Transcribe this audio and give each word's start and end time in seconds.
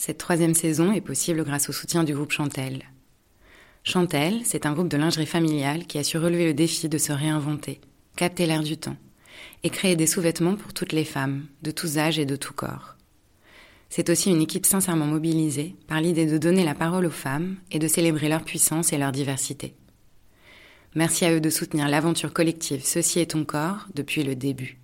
Cette 0.00 0.18
troisième 0.18 0.54
saison 0.54 0.92
est 0.92 1.00
possible 1.00 1.42
grâce 1.42 1.68
au 1.68 1.72
soutien 1.72 2.04
du 2.04 2.14
groupe 2.14 2.30
Chantel. 2.30 2.84
Chantel, 3.82 4.42
c'est 4.44 4.64
un 4.64 4.72
groupe 4.72 4.86
de 4.86 4.96
lingerie 4.96 5.26
familiale 5.26 5.88
qui 5.88 5.98
a 5.98 6.04
su 6.04 6.18
relever 6.18 6.46
le 6.46 6.54
défi 6.54 6.88
de 6.88 6.98
se 6.98 7.10
réinventer, 7.10 7.80
capter 8.14 8.46
l'air 8.46 8.62
du 8.62 8.76
temps 8.76 8.96
et 9.64 9.70
créer 9.70 9.96
des 9.96 10.06
sous-vêtements 10.06 10.54
pour 10.54 10.72
toutes 10.72 10.92
les 10.92 11.04
femmes, 11.04 11.46
de 11.62 11.72
tous 11.72 11.98
âges 11.98 12.20
et 12.20 12.26
de 12.26 12.36
tous 12.36 12.52
corps. 12.52 12.94
C'est 13.88 14.08
aussi 14.08 14.30
une 14.30 14.40
équipe 14.40 14.66
sincèrement 14.66 15.06
mobilisée 15.06 15.74
par 15.88 16.00
l'idée 16.00 16.26
de 16.26 16.38
donner 16.38 16.64
la 16.64 16.76
parole 16.76 17.06
aux 17.06 17.10
femmes 17.10 17.56
et 17.72 17.80
de 17.80 17.88
célébrer 17.88 18.28
leur 18.28 18.44
puissance 18.44 18.92
et 18.92 18.98
leur 18.98 19.10
diversité. 19.10 19.74
Merci 20.94 21.24
à 21.24 21.32
eux 21.32 21.40
de 21.40 21.50
soutenir 21.50 21.88
l'aventure 21.88 22.32
collective 22.32 22.82
Ceci 22.84 23.18
est 23.18 23.32
ton 23.32 23.44
corps 23.44 23.88
depuis 23.96 24.22
le 24.22 24.36
début. 24.36 24.78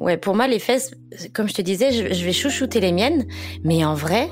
Ouais, 0.00 0.16
pour 0.16 0.34
moi, 0.34 0.48
les 0.48 0.58
fesses, 0.58 0.92
comme 1.34 1.46
je 1.46 1.54
te 1.54 1.60
disais, 1.60 1.92
je, 1.92 2.24
vais 2.24 2.32
chouchouter 2.32 2.80
les 2.80 2.90
miennes, 2.90 3.26
mais 3.64 3.84
en 3.84 3.92
vrai, 3.92 4.28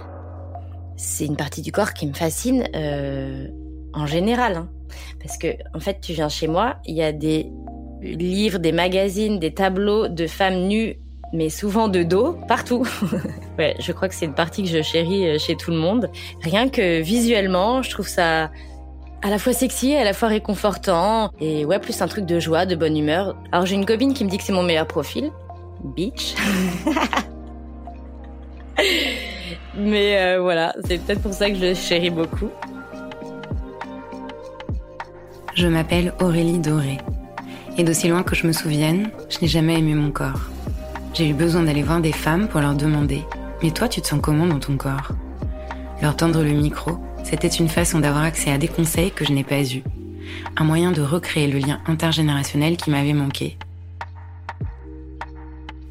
c'est 0.97 1.27
une 1.27 1.37
partie 1.37 1.61
du 1.61 1.73
corps 1.73 1.93
qui 1.93 2.07
me 2.07 2.15
fascine 2.15 2.67
euh, 2.75 3.47
en 3.93 4.07
général. 4.07 4.57
Hein. 4.57 4.71
Parce 5.23 5.37
que, 5.37 5.49
en 5.75 5.81
fait, 5.81 6.01
tu 6.01 6.15
viens 6.15 6.31
chez 6.31 6.49
moi, 6.49 6.77
il 6.87 6.97
y 6.97 7.03
a 7.03 7.12
des 7.12 7.53
livres, 8.01 8.59
des 8.59 8.73
magazines, 8.73 9.39
des 9.39 9.53
tableaux 9.53 10.09
de 10.09 10.27
femmes 10.27 10.69
nues, 10.69 10.97
mais 11.35 11.51
souvent 11.51 11.89
de 11.89 12.03
dos, 12.03 12.39
partout. 12.48 12.87
ouais, 13.59 13.77
je 13.79 13.93
crois 13.93 14.09
que 14.09 14.15
c'est 14.15 14.25
une 14.25 14.35
partie 14.35 14.62
que 14.62 14.71
je 14.71 14.81
chéris 14.81 15.29
euh, 15.29 15.39
chez 15.39 15.55
tout 15.55 15.71
le 15.71 15.77
monde. 15.77 16.11
Rien 16.41 16.71
que 16.71 17.03
visuellement, 17.03 17.83
je 17.83 17.91
trouve 17.91 18.09
ça 18.09 18.51
à 19.21 19.31
la 19.31 19.39
fois 19.39 19.53
sexy, 19.53 19.95
à 19.95 20.05
la 20.05 20.15
fois 20.15 20.29
réconfortant, 20.29 21.31
et 21.41 21.65
ouais, 21.67 21.79
plus 21.79 22.01
un 22.01 22.07
truc 22.07 22.25
de 22.25 22.41
joie, 22.41 22.65
de 22.65 22.75
bonne 22.77 22.97
humeur. 22.97 23.37
Alors 23.53 23.67
j'ai 23.67 23.75
une 23.75 23.85
copine 23.85 24.15
qui 24.15 24.25
me 24.25 24.31
dit 24.31 24.39
que 24.39 24.45
c'est 24.45 24.53
mon 24.53 24.62
meilleur 24.62 24.87
profil, 24.87 25.31
bitch. 25.84 26.34
Mais 29.77 30.19
euh, 30.19 30.41
voilà, 30.41 30.75
c'est 30.85 30.98
peut-être 30.98 31.23
pour 31.23 31.33
ça 31.33 31.51
que 31.51 31.57
je 31.57 31.75
chéris 31.75 32.11
beaucoup. 32.11 32.51
Je 35.55 35.67
m'appelle 35.67 36.15
Aurélie 36.20 36.59
Doré. 36.59 36.98
Et 37.77 37.85
d'aussi 37.85 38.09
loin 38.09 38.23
que 38.23 38.35
je 38.35 38.47
me 38.47 38.53
souvienne, 38.53 39.11
je 39.29 39.39
n'ai 39.41 39.48
jamais 39.48 39.79
aimé 39.79 39.95
mon 39.95 40.11
corps. 40.11 40.41
J'ai 41.15 41.29
eu 41.29 41.35
besoin 41.35 41.62
d'aller 41.62 41.83
voir 41.83 42.01
des 42.01 42.13
femmes 42.13 42.48
pour 42.48 42.61
leur 42.61 42.75
demander 42.75 43.23
Mais 43.63 43.70
toi, 43.70 43.89
tu 43.89 44.01
te 44.01 44.07
sens 44.07 44.20
comment 44.23 44.47
dans 44.47 44.59
ton 44.59 44.77
corps? 44.77 45.13
Leur 46.01 46.17
tendre 46.17 46.42
le 46.42 46.53
micro, 46.53 46.98
c'était 47.25 47.48
une 47.48 47.69
façon 47.69 47.98
d'avoir 47.98 48.25
accès 48.25 48.53
à 48.53 48.59
des 48.59 48.69
conseils 48.69 49.11
que 49.11 49.25
je 49.25 49.33
n'ai 49.33 49.45
pas 49.45 49.63
eus. 49.63 49.83
Un 50.57 50.65
moyen 50.65 50.92
de 50.92 51.03
recréer 51.03 51.48
le 51.48 51.59
lien 51.59 51.81
intergénérationnel 51.87 52.77
qui 52.77 52.91
m'avait 52.91 53.13
manqué 53.13 53.59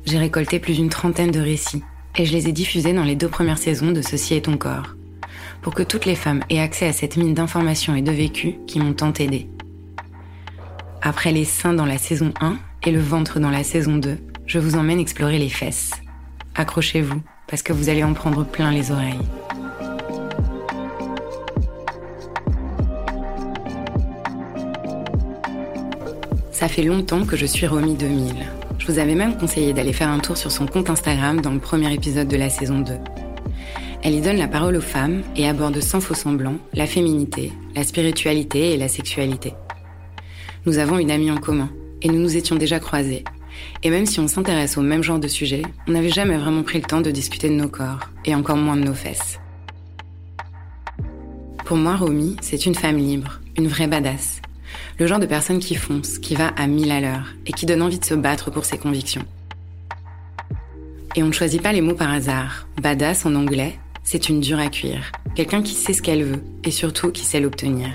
j'ai 0.08 0.18
récolté 0.18 0.60
plus 0.60 0.76
d'une 0.76 0.90
trentaine 0.90 1.32
de 1.32 1.42
récits 1.42 1.84
et 2.16 2.26
je 2.26 2.32
les 2.32 2.48
ai 2.48 2.54
diffusés 2.54 2.94
dans 2.94 3.04
les 3.04 3.18
deux 3.18 3.28
premières 3.28 3.58
saisons 3.58 3.92
de 3.92 4.02
Ceci 4.02 4.36
est 4.36 4.46
ton 4.46 4.58
corps, 4.58 4.96
pour 5.62 5.76
que 5.76 5.84
toutes 5.84 6.06
les 6.06 6.16
femmes 6.16 6.44
aient 6.50 6.62
accès 6.62 6.88
à 6.88 6.94
cette 6.94 7.18
mine 7.18 7.34
d'informations 7.34 7.94
et 7.94 8.02
de 8.02 8.12
vécus 8.12 8.56
qui 8.68 8.80
m'ont 8.80 8.94
tant 8.94 9.12
aidé. 9.14 9.50
Après 11.02 11.34
les 11.34 11.44
seins 11.44 11.74
dans 11.74 11.86
la 11.86 11.98
saison 11.98 12.34
1 12.40 12.58
et 12.86 12.92
le 12.92 13.02
ventre 13.02 13.42
dans 13.42 13.50
la 13.50 13.64
saison 13.64 13.98
2, 13.98 14.18
je 14.46 14.60
vous 14.60 14.78
emmène 14.78 15.00
explorer 15.00 15.40
les 15.40 15.50
fesses. 15.50 15.92
Accrochez-vous, 16.56 17.22
parce 17.46 17.62
que 17.62 17.74
vous 17.74 17.90
allez 17.90 18.04
en 18.04 18.14
prendre 18.14 18.46
plein 18.46 18.72
les 18.72 18.92
oreilles. 18.92 19.20
Ça 26.54 26.70
fait 26.70 26.84
longtemps 26.84 27.26
que 27.26 27.36
je 27.36 27.46
suis 27.46 27.68
Romy 27.68 27.96
2000. 27.96 28.67
Je 28.88 28.94
vous 28.94 29.00
avais 29.00 29.16
même 29.16 29.36
conseillé 29.36 29.74
d'aller 29.74 29.92
faire 29.92 30.08
un 30.08 30.20
tour 30.20 30.38
sur 30.38 30.50
son 30.50 30.66
compte 30.66 30.90
Instagram 30.90 31.42
dans 31.42 31.52
le 31.52 31.60
premier 31.60 31.94
épisode 31.94 32.30
de 32.30 32.38
la 32.38 32.50
saison 32.50 32.80
2. 32.80 32.94
Elle 34.02 34.14
y 34.14 34.22
donne 34.22 34.38
la 34.38 34.48
parole 34.48 34.78
aux 34.78 34.82
femmes 34.82 35.24
et 35.36 35.46
aborde 35.46 35.82
sans 35.82 36.00
faux 36.00 36.14
semblant 36.14 36.56
la 36.74 36.88
féminité, 36.88 37.52
la 37.76 37.84
spiritualité 37.84 38.72
et 38.72 38.78
la 38.78 38.88
sexualité. 38.88 39.56
Nous 40.66 40.78
avons 40.78 41.00
une 41.00 41.12
amie 41.12 41.30
en 41.30 41.36
commun 41.36 41.70
et 42.02 42.08
nous 42.08 42.20
nous 42.20 42.38
étions 42.38 42.56
déjà 42.56 42.80
croisés. 42.80 43.26
Et 43.84 43.90
même 43.90 44.06
si 44.06 44.22
on 44.22 44.30
s'intéresse 44.30 44.78
au 44.78 44.82
même 44.82 45.04
genre 45.04 45.20
de 45.20 45.28
sujet, 45.28 45.64
on 45.90 45.92
n'avait 45.92 46.08
jamais 46.08 46.38
vraiment 46.38 46.64
pris 46.64 46.80
le 46.80 46.86
temps 46.86 47.02
de 47.02 47.12
discuter 47.12 47.50
de 47.50 47.56
nos 47.56 47.68
corps 47.68 48.10
et 48.24 48.36
encore 48.36 48.56
moins 48.56 48.78
de 48.78 48.86
nos 48.86 48.94
fesses. 48.94 49.38
Pour 51.66 51.76
moi, 51.76 51.98
Romy, 51.98 52.38
c'est 52.40 52.66
une 52.66 52.76
femme 52.76 52.98
libre, 52.98 53.42
une 53.58 53.68
vraie 53.68 53.88
badass, 53.88 54.42
le 55.00 55.08
genre 55.08 55.20
de 55.20 55.26
personne 55.26 55.60
qui 55.60 55.76
fonce, 55.76 56.20
qui 56.20 56.36
va 56.36 56.48
à 56.50 56.68
mille 56.68 56.92
à 56.92 57.02
l'heure 57.02 57.34
et 57.46 57.52
qui 57.52 57.66
donne 57.66 57.82
envie 57.82 58.00
de 58.00 58.06
se 58.06 58.14
battre 58.14 58.52
pour 58.52 58.66
ses 58.66 58.78
convictions. 58.78 59.26
Et 61.16 61.24
on 61.24 61.28
ne 61.28 61.32
choisit 61.32 61.62
pas 61.62 61.74
les 61.74 61.82
mots 61.82 61.96
par 61.96 62.12
hasard. 62.12 62.68
Badass 62.82 63.26
en 63.26 63.36
anglais, 63.36 63.80
c'est 64.04 64.30
une 64.30 64.40
dure 64.40 64.60
à 64.60 64.68
cuire. 64.68 65.12
Quelqu'un 65.36 65.64
qui 65.64 65.74
sait 65.74 65.94
ce 65.94 66.02
qu'elle 66.02 66.24
veut 66.24 66.44
et 66.64 66.72
surtout 66.72 67.12
qui 67.12 67.26
sait 67.26 67.40
l'obtenir. 67.40 67.90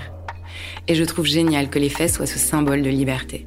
Et 0.87 0.95
je 0.95 1.03
trouve 1.03 1.25
génial 1.25 1.69
que 1.69 1.79
les 1.79 1.89
fesses 1.89 2.15
soient 2.15 2.25
ce 2.25 2.39
symbole 2.39 2.81
de 2.81 2.89
liberté. 2.89 3.45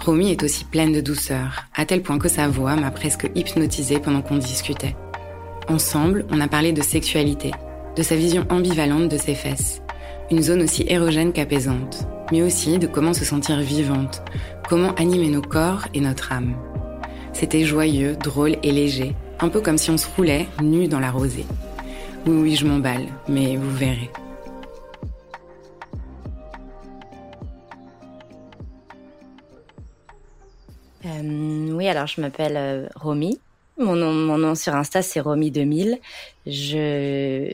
Romy 0.00 0.30
est 0.30 0.42
aussi 0.42 0.64
pleine 0.64 0.92
de 0.92 1.00
douceur, 1.00 1.64
à 1.74 1.84
tel 1.84 2.02
point 2.02 2.18
que 2.18 2.28
sa 2.28 2.48
voix 2.48 2.76
m'a 2.76 2.90
presque 2.90 3.30
hypnotisée 3.34 3.98
pendant 3.98 4.22
qu'on 4.22 4.38
discutait. 4.38 4.96
Ensemble, 5.68 6.24
on 6.30 6.40
a 6.40 6.48
parlé 6.48 6.72
de 6.72 6.82
sexualité, 6.82 7.52
de 7.96 8.02
sa 8.02 8.16
vision 8.16 8.46
ambivalente 8.48 9.08
de 9.08 9.18
ses 9.18 9.34
fesses, 9.34 9.82
une 10.30 10.42
zone 10.42 10.62
aussi 10.62 10.84
érogène 10.88 11.32
qu'apaisante, 11.32 12.06
mais 12.30 12.42
aussi 12.42 12.78
de 12.78 12.86
comment 12.86 13.14
se 13.14 13.24
sentir 13.24 13.60
vivante, 13.60 14.22
comment 14.68 14.94
animer 14.96 15.28
nos 15.28 15.42
corps 15.42 15.86
et 15.94 16.00
notre 16.00 16.32
âme. 16.32 16.54
C'était 17.32 17.64
joyeux, 17.64 18.16
drôle 18.16 18.56
et 18.62 18.72
léger, 18.72 19.14
un 19.40 19.48
peu 19.48 19.60
comme 19.60 19.78
si 19.78 19.90
on 19.90 19.96
se 19.96 20.06
roulait 20.16 20.46
nu 20.62 20.86
dans 20.88 21.00
la 21.00 21.10
rosée. 21.10 21.46
Oui, 22.26 22.36
oui, 22.36 22.56
je 22.56 22.66
m'emballe, 22.66 23.06
mais 23.28 23.56
vous 23.56 23.70
verrez. 23.70 24.10
Euh, 31.06 31.72
oui, 31.72 31.88
alors 31.88 32.06
je 32.06 32.20
m'appelle 32.20 32.56
euh, 32.56 32.86
Romy. 32.96 33.40
Mon 33.78 33.94
nom, 33.94 34.12
mon 34.12 34.36
nom 34.36 34.54
sur 34.54 34.74
Insta, 34.74 35.00
c'est 35.00 35.20
Romy2000. 35.20 35.98
Je 36.46 37.50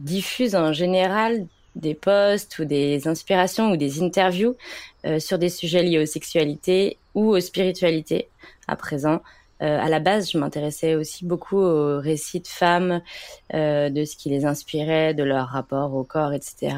diffuse 0.00 0.54
en 0.54 0.72
général 0.72 1.46
des 1.76 1.94
posts 1.94 2.58
ou 2.58 2.64
des 2.64 3.06
inspirations 3.06 3.70
ou 3.70 3.76
des 3.76 4.02
interviews 4.02 4.56
euh, 5.04 5.20
sur 5.20 5.38
des 5.38 5.50
sujets 5.50 5.82
liés 5.82 6.00
aux 6.00 6.06
sexualités 6.06 6.96
ou 7.14 7.36
aux 7.36 7.40
spiritualités 7.40 8.28
à 8.66 8.76
présent. 8.76 9.22
Euh, 9.62 9.78
à 9.78 9.88
la 9.88 10.00
base, 10.00 10.30
je 10.30 10.38
m'intéressais 10.38 10.96
aussi 10.96 11.24
beaucoup 11.24 11.58
aux 11.58 12.00
récits 12.00 12.40
de 12.40 12.48
femmes, 12.48 13.00
euh, 13.54 13.88
de 13.88 14.04
ce 14.04 14.16
qui 14.16 14.28
les 14.28 14.44
inspirait, 14.44 15.14
de 15.14 15.22
leur 15.22 15.48
rapport 15.48 15.94
au 15.94 16.02
corps, 16.02 16.32
etc. 16.32 16.76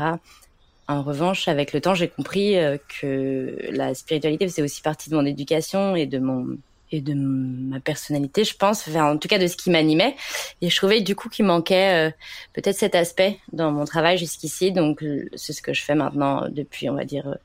En 0.87 1.03
revanche, 1.03 1.49
avec 1.49 1.73
le 1.73 1.81
temps, 1.81 1.95
j'ai 1.95 2.09
compris 2.09 2.57
que 3.01 3.59
la 3.71 3.95
spiritualité 3.95 4.49
faisait 4.49 4.63
aussi 4.63 4.81
partie 4.81 5.11
de 5.11 5.17
mon 5.17 5.27
éducation 5.27 5.97
et 5.97 6.07
de 6.07 6.19
mon 6.19 6.57
et 6.91 7.01
de 7.01 7.15
ma 7.15 7.81
personnalité, 7.81 8.45
je 8.45 8.57
pense, 8.57 8.87
enfin, 8.89 9.13
en 9.13 9.19
tout 9.19 9.29
cas 9.29 9.39
de 9.39 9.47
ce 9.47 9.57
qui 9.57 9.71
m'animait. 9.71 10.17
Et 10.63 10.71
je 10.71 10.77
trouvais 10.77 11.01
du 11.01 11.15
coup 11.15 11.29
qu'il 11.29 11.45
manquait 11.45 12.09
euh, 12.09 12.11
peut-être 12.55 12.77
cet 12.77 12.95
aspect 12.95 13.39
dans 13.53 13.71
mon 13.71 13.85
travail 13.85 14.17
jusqu'ici. 14.19 14.73
Donc 14.73 15.05
c'est 15.37 15.53
ce 15.53 15.63
que 15.63 15.75
je 15.75 15.83
fais 15.83 15.95
maintenant 15.95 16.49
depuis, 16.49 16.89
on 16.89 16.95
va 16.95 17.05
dire, 17.05 17.37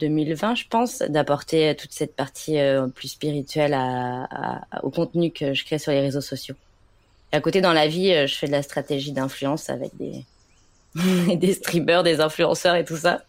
2020, 0.00 0.54
je 0.56 0.64
pense, 0.68 0.98
d'apporter 0.98 1.74
toute 1.76 1.92
cette 1.92 2.16
partie 2.16 2.58
euh, 2.58 2.88
plus 2.88 3.08
spirituelle 3.08 3.74
à, 3.74 4.24
à, 4.30 4.84
au 4.84 4.90
contenu 4.90 5.30
que 5.30 5.54
je 5.54 5.64
crée 5.64 5.78
sur 5.78 5.92
les 5.92 6.00
réseaux 6.00 6.20
sociaux. 6.20 6.56
Et 7.32 7.36
à 7.36 7.40
côté, 7.40 7.60
dans 7.60 7.72
la 7.72 7.86
vie, 7.86 8.12
euh, 8.12 8.26
je 8.26 8.34
fais 8.34 8.46
de 8.46 8.52
la 8.52 8.62
stratégie 8.62 9.12
d'influence 9.12 9.70
avec 9.70 9.96
des 9.96 10.24
des 11.36 11.52
streamers, 11.54 12.02
des 12.02 12.20
influenceurs 12.20 12.74
et 12.74 12.84
tout 12.84 12.96
ça. 12.96 13.22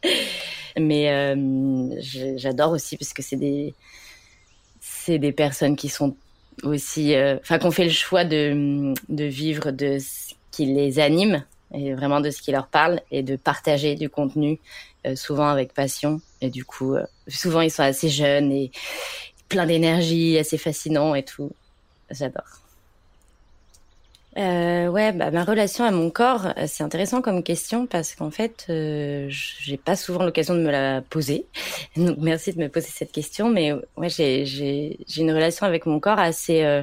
Mais 0.80 1.36
j'adore 2.38 2.72
aussi 2.72 2.98
parce 2.98 3.14
que 3.14 3.22
c'est 3.22 3.36
des 3.36 3.76
c'est 5.04 5.20
des 5.20 5.32
personnes 5.32 5.76
qui 5.76 5.90
sont 5.90 6.16
aussi, 6.64 7.16
euh, 7.16 7.38
enfin, 7.42 7.58
qu'on 7.58 7.72
fait 7.72 7.86
le 7.86 7.92
choix 7.92 8.24
de, 8.24 8.94
de 9.10 9.24
vivre 9.24 9.72
de 9.72 9.98
ce 10.00 10.34
qui 10.52 10.66
les 10.66 11.00
anime 11.00 11.44
et 11.74 11.94
vraiment 11.94 12.22
de 12.22 12.30
ce 12.30 12.42
qui 12.42 12.52
leur 12.52 12.68
parle 12.68 13.02
et 13.12 13.24
de 13.24 13.36
partager 13.36 13.96
du 13.96 14.10
contenu, 14.10 14.60
euh, 15.08 15.16
souvent 15.16 15.48
avec 15.48 15.74
passion. 15.74 16.22
Et 16.42 16.50
du 16.50 16.66
coup, 16.66 16.96
euh, 16.96 17.06
souvent 17.28 17.62
ils 17.62 17.72
sont 17.72 17.84
assez 17.84 18.10
jeunes 18.10 18.52
et 18.52 18.72
plein 19.50 19.66
d'énergie, 19.66 20.38
assez 20.38 20.58
fascinants 20.58 21.16
et 21.16 21.24
tout. 21.24 21.52
J'adore. 22.10 22.62
Euh, 24.38 24.88
ouais, 24.88 25.12
bah, 25.12 25.30
ma 25.30 25.44
relation 25.44 25.84
à 25.84 25.92
mon 25.92 26.10
corps, 26.10 26.48
euh, 26.58 26.66
c'est 26.68 26.84
intéressant 26.84 27.22
comme 27.22 27.44
question 27.44 27.86
parce 27.86 28.16
qu'en 28.16 28.32
fait, 28.32 28.66
euh, 28.70 29.28
j'ai 29.30 29.76
pas 29.78 29.98
souvent 29.98 30.24
l'occasion 30.24 30.56
de 30.56 30.62
me 30.62 30.72
la 30.72 31.02
poser. 31.02 31.46
Donc 31.98 32.18
merci 32.20 32.54
de 32.54 32.60
me 32.60 32.70
poser 32.70 32.88
cette 32.88 33.12
question, 33.12 33.50
mais 33.50 33.74
ouais, 33.98 34.10
j'ai 34.10 34.46
j'ai 34.46 35.00
j'ai 35.08 35.22
une 35.22 35.32
relation 35.34 35.66
avec 35.66 35.86
mon 35.86 36.00
corps 36.00 36.20
assez 36.20 36.64
euh, 36.64 36.82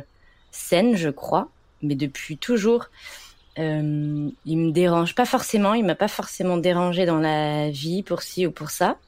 saine, 0.51 0.97
je 0.97 1.09
crois, 1.09 1.49
mais 1.83 1.95
depuis 1.95 2.37
toujours. 2.37 2.87
Euh, 3.59 4.31
il 4.47 4.59
me 4.59 4.71
dérange 4.71 5.15
pas 5.15 5.25
forcément, 5.27 5.75
il 5.75 5.85
m'a 5.85 5.97
pas 5.97 6.09
forcément 6.09 6.59
dérangé 6.59 7.07
dans 7.07 7.19
la 7.19 7.71
vie 7.71 8.03
pour 8.05 8.23
ci 8.23 8.47
ou 8.47 8.53
pour 8.53 8.71
ça. 8.71 8.99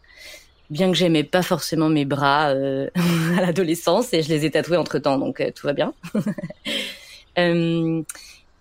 bien 0.71 0.89
que 0.91 0.97
j'aimais 0.97 1.25
pas 1.25 1.43
forcément 1.43 1.89
mes 1.89 2.05
bras 2.05 2.51
euh, 2.51 2.89
à 3.39 3.43
l'adolescence 3.43 4.13
et 4.15 4.23
je 4.23 4.29
les 4.29 4.47
ai 4.47 4.51
tatoués 4.53 4.77
entre 4.77 4.99
temps, 4.99 5.19
donc 5.19 5.41
euh, 5.41 5.51
tout 5.55 5.67
va 5.67 5.73
bien. 5.73 5.95
euh, 7.39 8.03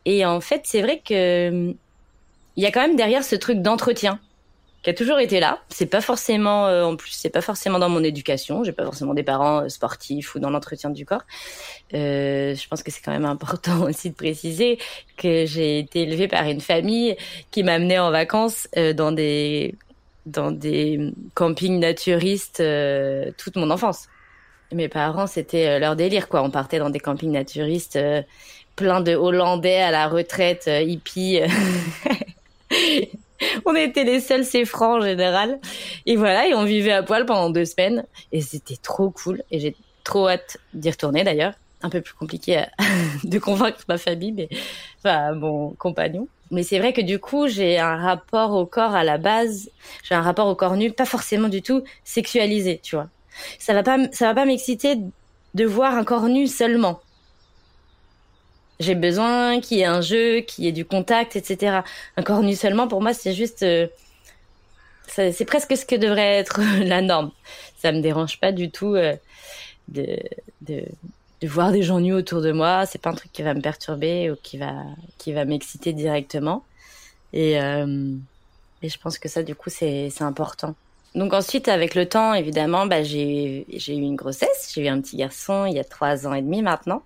et 0.05 0.25
en 0.25 0.41
fait, 0.41 0.61
c'est 0.65 0.81
vrai 0.81 1.01
que 1.05 1.73
il 2.55 2.63
y 2.63 2.65
a 2.65 2.71
quand 2.71 2.81
même 2.81 2.95
derrière 2.95 3.23
ce 3.23 3.35
truc 3.35 3.61
d'entretien 3.61 4.19
qui 4.83 4.89
a 4.89 4.93
toujours 4.93 5.19
été 5.19 5.39
là. 5.39 5.59
C'est 5.69 5.85
pas 5.85 6.01
forcément, 6.01 6.67
euh, 6.67 6.83
en 6.83 6.95
plus, 6.95 7.11
c'est 7.11 7.29
pas 7.29 7.41
forcément 7.41 7.79
dans 7.79 7.89
mon 7.89 8.03
éducation. 8.03 8.63
J'ai 8.63 8.71
pas 8.71 8.85
forcément 8.85 9.13
des 9.13 9.23
parents 9.23 9.61
euh, 9.61 9.69
sportifs 9.69 10.35
ou 10.35 10.39
dans 10.39 10.49
l'entretien 10.49 10.89
du 10.89 11.05
corps. 11.05 11.23
Euh, 11.93 12.55
je 12.55 12.67
pense 12.67 12.81
que 12.83 12.91
c'est 12.91 13.01
quand 13.01 13.11
même 13.11 13.25
important 13.25 13.81
aussi 13.87 14.09
de 14.09 14.15
préciser 14.15 14.77
que 15.17 15.45
j'ai 15.45 15.79
été 15.79 16.03
élevée 16.03 16.27
par 16.27 16.45
une 16.45 16.61
famille 16.61 17.17
qui 17.51 17.63
m'amenait 17.63 17.99
en 17.99 18.11
vacances 18.11 18.67
dans 18.95 19.11
des 19.11 19.75
dans 20.25 20.51
des 20.51 21.11
campings 21.33 21.79
naturistes 21.79 22.63
toute 23.37 23.55
mon 23.55 23.71
enfance. 23.71 24.07
Mes 24.71 24.87
parents, 24.87 25.27
c'était 25.27 25.79
leur 25.79 25.95
délire, 25.95 26.29
quoi. 26.29 26.43
On 26.43 26.51
partait 26.51 26.79
dans 26.79 26.89
des 26.89 26.99
campings 26.99 27.31
naturistes 27.31 27.99
plein 28.75 29.01
de 29.01 29.13
Hollandais 29.13 29.81
à 29.81 29.91
la 29.91 30.07
retraite, 30.07 30.69
hippies. 30.69 31.41
on 33.65 33.75
était 33.75 34.03
les 34.03 34.19
seuls 34.19 34.45
francs 34.65 35.01
en 35.01 35.01
général. 35.01 35.59
Et 36.05 36.15
voilà, 36.15 36.47
et 36.47 36.53
on 36.53 36.63
vivait 36.63 36.91
à 36.91 37.03
poil 37.03 37.25
pendant 37.25 37.49
deux 37.49 37.65
semaines. 37.65 38.05
Et 38.31 38.41
c'était 38.41 38.77
trop 38.77 39.09
cool. 39.09 39.43
Et 39.51 39.59
j'ai 39.59 39.75
trop 40.03 40.29
hâte 40.29 40.57
d'y 40.73 40.89
retourner 40.89 41.23
d'ailleurs. 41.23 41.53
Un 41.81 41.89
peu 41.89 42.01
plus 42.01 42.13
compliqué 42.13 42.63
de 43.23 43.39
convaincre 43.39 43.79
ma 43.87 43.97
famille, 43.97 44.33
mais 44.33 44.49
enfin 44.99 45.33
mon 45.33 45.71
compagnon. 45.71 46.27
Mais 46.51 46.63
c'est 46.63 46.79
vrai 46.79 46.93
que 46.93 47.01
du 47.01 47.19
coup, 47.19 47.47
j'ai 47.47 47.79
un 47.79 47.95
rapport 47.95 48.53
au 48.53 48.65
corps 48.65 48.95
à 48.95 49.03
la 49.03 49.17
base. 49.17 49.69
J'ai 50.03 50.15
un 50.15 50.21
rapport 50.21 50.47
au 50.47 50.55
corps 50.55 50.75
nu, 50.75 50.91
pas 50.91 51.05
forcément 51.05 51.47
du 51.47 51.61
tout 51.61 51.83
sexualisé, 52.03 52.79
tu 52.81 52.95
vois. 52.95 53.07
Ça 53.57 53.73
va 53.73 53.83
pas, 53.83 53.97
ça 54.11 54.25
va 54.27 54.33
pas 54.33 54.45
m'exciter 54.45 54.97
de 55.53 55.65
voir 55.65 55.95
un 55.95 56.03
corps 56.03 56.27
nu 56.27 56.47
seulement. 56.47 56.99
J'ai 58.79 58.95
besoin 58.95 59.59
qu'il 59.59 59.77
y 59.77 59.81
ait 59.81 59.85
un 59.85 60.01
jeu, 60.01 60.39
qu'il 60.39 60.63
y 60.63 60.67
ait 60.67 60.71
du 60.71 60.85
contact, 60.85 61.35
etc. 61.35 61.81
Un 62.15 62.23
corps 62.23 62.41
nu 62.41 62.55
seulement, 62.55 62.87
pour 62.87 63.01
moi, 63.01 63.13
c'est 63.13 63.33
juste... 63.33 63.63
Euh, 63.63 63.87
c'est 65.07 65.45
presque 65.45 65.75
ce 65.75 65.85
que 65.85 65.95
devrait 65.95 66.37
être 66.37 66.61
la 66.83 67.01
norme. 67.01 67.31
Ça 67.77 67.91
me 67.91 67.99
dérange 67.99 68.39
pas 68.39 68.51
du 68.51 68.71
tout 68.71 68.95
euh, 68.95 69.15
de, 69.89 70.17
de, 70.61 70.85
de, 71.41 71.47
voir 71.47 71.71
des 71.71 71.83
gens 71.83 71.99
nus 71.99 72.13
autour 72.13 72.41
de 72.41 72.51
moi. 72.51 72.85
C'est 72.85 73.01
pas 73.01 73.09
un 73.09 73.15
truc 73.15 73.33
qui 73.33 73.41
va 73.41 73.53
me 73.53 73.61
perturber 73.61 74.31
ou 74.31 74.35
qui 74.41 74.57
va, 74.57 74.85
qui 75.17 75.33
va 75.33 75.43
m'exciter 75.43 75.91
directement. 75.91 76.63
Et, 77.33 77.59
euh, 77.59 78.15
et 78.81 78.89
je 78.89 78.97
pense 78.97 79.19
que 79.19 79.27
ça, 79.27 79.43
du 79.43 79.55
coup, 79.55 79.69
c'est 79.69 80.09
important. 80.21 80.75
Donc 81.15 81.33
ensuite, 81.33 81.67
avec 81.67 81.95
le 81.95 82.07
temps, 82.07 82.33
évidemment, 82.33 82.85
bah, 82.85 83.03
j'ai 83.03 83.65
eu 83.69 83.91
une 83.91 84.15
grossesse. 84.15 84.71
J'ai 84.73 84.85
eu 84.85 84.87
un 84.87 85.01
petit 85.01 85.17
garçon 85.17 85.65
il 85.65 85.75
y 85.75 85.79
a 85.79 85.83
trois 85.83 86.27
ans 86.27 86.33
et 86.33 86.41
demi 86.41 86.61
maintenant. 86.61 87.03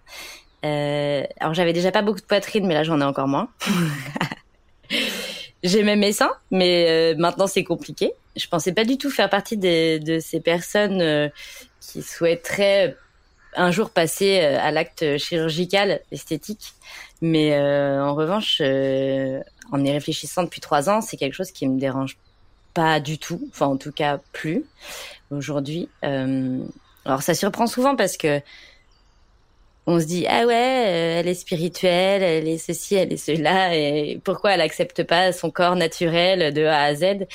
Euh, 0.66 1.24
alors 1.40 1.54
j'avais 1.54 1.74
déjà 1.74 1.92
pas 1.92 2.02
beaucoup 2.02 2.22
de 2.22 2.26
poitrine, 2.26 2.66
mais 2.66 2.74
là 2.74 2.84
j'en 2.84 3.02
ai 3.02 3.04
encore 3.04 3.28
moins. 3.28 3.50
J'aimais 5.64 5.96
mes 5.96 6.14
seins, 6.14 6.34
mais 6.52 6.88
euh, 6.90 7.16
maintenant 7.18 7.48
c'est 7.48 7.64
compliqué. 7.64 8.14
Je 8.36 8.48
pensais 8.48 8.74
pas 8.74 8.86
du 8.86 8.98
tout 8.98 9.10
faire 9.10 9.30
partie 9.30 9.58
de, 9.58 9.98
de 10.00 10.20
ces 10.20 10.40
personnes 10.40 11.02
euh, 11.02 11.30
qui 11.80 12.02
souhaiteraient 12.02 12.96
un 13.56 13.72
jour 13.72 13.92
passer 13.92 14.40
à 14.40 14.72
l'acte 14.72 15.18
chirurgical 15.18 16.02
esthétique. 16.12 16.74
Mais 17.22 17.56
en 17.56 18.16
revanche, 18.16 18.62
en 18.62 19.86
y 19.86 19.92
réfléchissant 19.92 20.42
depuis 20.42 20.60
trois 20.60 20.90
ans, 20.90 21.02
c'est 21.02 21.18
quelque 21.18 21.36
chose 21.36 21.52
qui 21.52 21.68
me 21.68 21.80
dérange 21.80 22.18
pas 22.74 23.00
du 23.00 23.18
tout. 23.18 23.42
Enfin, 23.50 23.68
en 23.68 23.78
tout 23.78 23.92
cas, 23.92 24.20
plus 24.32 24.66
aujourd'hui. 25.32 25.90
alors 26.02 27.22
ça 27.22 27.34
surprend 27.34 27.68
souvent 27.68 27.96
parce 27.96 28.18
que 28.18 28.42
on 29.86 30.00
se 30.00 30.06
dit 30.06 30.26
ah 30.30 30.46
ouais 30.46 30.54
euh, 30.56 31.20
elle 31.20 31.28
est 31.28 31.34
spirituelle 31.34 32.24
elle 32.24 32.48
est 32.48 32.58
ceci 32.58 32.96
elle 32.96 33.12
est 33.12 33.18
cela 33.18 33.76
et 33.76 34.20
pourquoi 34.24 34.52
elle 34.54 34.62
accepte 34.62 35.04
pas 35.04 35.34
son 35.34 35.52
corps 35.52 35.76
naturel 35.76 36.54
de 36.54 36.64
A 36.64 36.84
à 36.84 36.96
Z? 36.96 37.28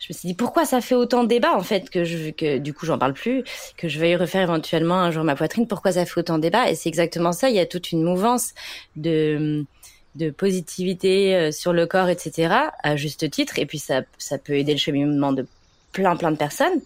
Je 0.00 0.06
me 0.10 0.14
suis 0.14 0.28
dit 0.28 0.34
pourquoi 0.34 0.64
ça 0.64 0.80
fait 0.80 0.96
autant 0.96 1.22
de 1.22 1.28
débat 1.28 1.54
en 1.54 1.62
fait 1.62 1.90
que 1.90 2.02
je 2.04 2.30
que 2.30 2.58
du 2.58 2.74
coup 2.74 2.86
j'en 2.86 2.98
parle 2.98 3.12
plus 3.12 3.44
que 3.76 3.88
je 3.88 4.00
vais 4.00 4.16
refaire 4.16 4.42
éventuellement 4.42 5.00
un 5.00 5.12
jour 5.12 5.22
ma 5.22 5.36
poitrine 5.36 5.68
pourquoi 5.68 5.92
ça 5.92 6.04
fait 6.04 6.18
autant 6.18 6.38
de 6.38 6.42
débat 6.42 6.68
et 6.70 6.74
c'est 6.74 6.88
exactement 6.88 7.32
ça 7.32 7.50
il 7.50 7.56
y 7.56 7.60
a 7.60 7.66
toute 7.66 7.92
une 7.92 8.02
mouvance 8.02 8.52
de 8.96 9.64
de 10.14 10.30
positivité 10.30 11.34
euh, 11.34 11.52
sur 11.52 11.72
le 11.72 11.86
corps 11.86 12.08
etc 12.08 12.54
à 12.82 12.96
juste 12.96 13.30
titre 13.30 13.58
et 13.58 13.66
puis 13.66 13.78
ça 13.78 14.02
ça 14.18 14.38
peut 14.38 14.54
aider 14.54 14.72
le 14.72 14.78
cheminement 14.78 15.32
de 15.32 15.46
plein 15.92 16.16
plein 16.16 16.30
de 16.30 16.36
personnes 16.36 16.80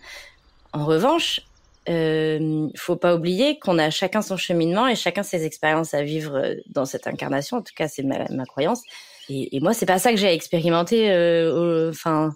en 0.73 0.85
revanche 0.85 1.41
euh, 1.89 2.69
faut 2.77 2.97
pas 2.97 3.15
oublier 3.15 3.59
qu'on 3.59 3.79
a 3.79 3.91
chacun 3.91 4.21
son 4.21 4.37
cheminement 4.37 4.89
et 4.89 4.97
chacun 4.97 5.23
ses 5.23 5.45
expériences 5.45 5.95
à 5.95 6.03
vivre 6.03 6.37
euh, 6.37 6.55
dans 6.67 6.85
cette 6.85 7.07
incarnation. 7.07 7.59
En 7.59 7.63
tout 7.63 7.75
cas, 7.77 7.87
c'est 7.87 8.03
ma, 8.03 8.29
ma, 8.31 8.45
croyance. 8.45 8.83
Et, 9.29 9.57
et 9.57 9.61
moi, 9.61 9.73
c'est 9.73 9.87
pas 9.87 9.99
ça 9.99 10.11
que 10.11 10.17
j'ai 10.17 10.33
expérimenté. 10.33 11.11
Euh, 11.11 11.91
enfin, 11.91 12.35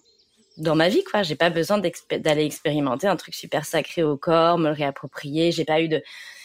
dans 0.57 0.77
ma 0.77 0.89
vie, 0.89 1.03
quoi. 1.03 1.23
J'ai 1.23 1.35
pas 1.35 1.51
besoin 1.51 1.79
d'aller 1.79 2.45
expérimenter 2.45 3.09
un 3.09 3.17
truc 3.17 3.35
super 3.35 3.65
sacré 3.65 4.03
au 4.05 4.17
corps, 4.17 4.59
me 4.59 4.69
le 4.69 4.75
réapproprier. 4.75 5.51
J'ai 5.51 5.65
pas 5.65 5.81
eu 5.81 5.89
de 5.89 6.03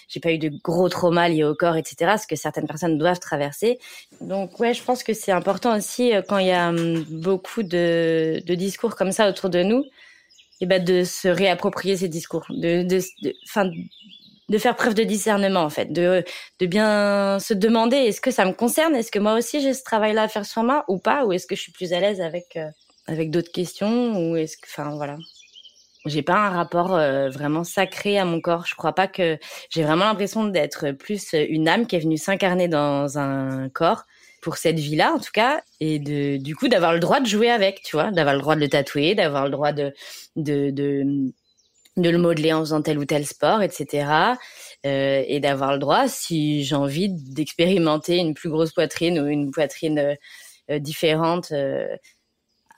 j'ai 0.08 0.20
pas 0.20 0.32
eu 0.32 0.38
de 0.38 0.50
gros 0.64 0.90
traumas 0.90 1.30
liés 1.30 1.44
au 1.44 1.56
corps, 1.56 1.76
etc. 1.76 2.16
Ce 2.22 2.28
que 2.28 2.36
certaines 2.36 2.68
personnes 2.68 2.98
doivent 2.98 3.20
traverser. 3.20 3.80
Donc 4.22 4.60
ouais, 4.60 4.74
je 4.74 4.84
pense 4.84 5.04
que 5.04 5.14
c'est 5.14 5.32
important 5.32 5.78
aussi 5.78 6.14
euh, 6.14 6.22
quand 6.28 6.38
il 6.38 6.48
y 6.48 6.52
a 6.52 6.70
hum, 6.70 7.04
beaucoup 7.10 7.64
de, 7.64 8.42
discours 8.56 8.96
comme 8.96 9.12
ça 9.12 9.30
autour 9.30 9.50
de 9.50 9.64
nous, 9.64 9.84
et 10.62 10.66
ben 10.66 10.84
de 10.84 11.04
se 11.04 11.28
réapproprier 11.28 11.98
ces 11.98 12.08
discours, 12.08 12.46
de, 12.50 12.84
de, 12.84 13.00
de, 13.24 13.34
de 14.50 14.58
faire 14.58 14.76
preuve 14.76 14.94
de 14.94 15.04
discernement 15.04 15.62
en 15.62 15.70
fait, 15.70 15.92
de, 15.92 16.24
de 16.60 16.66
bien 16.66 17.40
se 17.40 17.54
demander 17.54 17.98
est-ce 17.98 18.22
que 18.22 18.32
ça 18.32 18.46
me 18.46 18.54
concerne, 18.54 18.96
est-ce 18.96 19.12
que 19.12 19.20
moi 19.20 19.34
aussi 19.34 19.62
j'ai 19.62 19.74
ce 19.74 19.84
travail-là 19.84 20.24
à 20.24 20.28
faire 20.28 20.46
sur 20.46 20.64
moi 20.64 20.86
ou 20.88 20.98
pas, 20.98 21.26
ou 21.26 21.34
est-ce 21.34 21.48
que 21.48 21.56
je 21.56 21.62
suis 21.62 21.72
plus 21.72 21.94
à 21.94 22.00
l'aise 22.00 22.22
avec 22.22 22.56
euh, 22.56 22.70
avec 23.08 23.30
d'autres 23.30 23.52
questions, 23.52 24.18
ou 24.18 24.36
est-ce 24.36 24.58
que, 24.58 24.68
enfin 24.68 24.96
voilà, 24.96 25.18
j'ai 26.06 26.22
pas 26.22 26.36
un 26.36 26.50
rapport 26.50 26.96
euh, 26.96 27.30
vraiment 27.30 27.64
sacré 27.64 28.18
à 28.18 28.26
mon 28.26 28.42
corps. 28.42 28.66
Je 28.66 28.76
crois 28.76 28.94
pas 28.94 29.08
que 29.08 29.38
j'ai 29.70 29.84
vraiment 29.84 30.06
l'impression 30.06 30.46
d'être 30.46 30.92
plus 30.92 31.34
une 31.34 31.68
âme 31.68 31.88
qui 31.88 31.96
est 31.96 32.00
venue 32.00 32.18
s'incarner 32.18 32.68
dans 32.68 33.18
un 33.18 33.70
corps 33.70 34.04
pour 34.46 34.58
cette 34.58 34.78
vie-là 34.78 35.12
en 35.12 35.18
tout 35.20 35.32
cas 35.34 35.64
et 35.80 35.98
de 35.98 36.38
du 36.38 36.56
coup 36.56 36.68
d'avoir 36.68 36.94
le 36.94 37.00
droit 37.00 37.20
de 37.20 37.26
jouer 37.26 37.50
avec 37.50 37.82
tu 37.82 37.96
vois 37.96 38.12
d'avoir 38.12 38.36
le 38.36 38.42
droit 38.42 38.54
de 38.56 38.60
le 38.60 38.70
tatouer 38.70 39.16
d'avoir 39.16 39.46
le 39.46 39.50
droit 39.50 39.72
de 39.72 39.92
de, 40.36 40.70
de 40.70 41.34
de 41.98 42.10
le 42.10 42.18
modeler 42.20 42.54
en 42.54 42.60
faisant 42.60 42.84
tel 42.84 43.00
ou 43.00 43.06
tel 43.06 43.26
sport 43.26 43.64
etc 43.64 44.08
euh, 44.86 45.24
et 45.26 45.40
d'avoir 45.40 45.74
le 45.74 45.80
droit 45.80 46.08
si 46.08 46.64
j'ai 46.64 46.76
envie 46.76 47.10
d'expérimenter 47.10 48.18
une 48.18 48.36
plus 48.36 48.52
grosse 48.52 48.72
poitrine 48.72 49.20
ou 49.20 49.26
une 49.26 49.50
poitrine 49.50 50.16
euh, 50.70 50.80
différente 50.80 51.52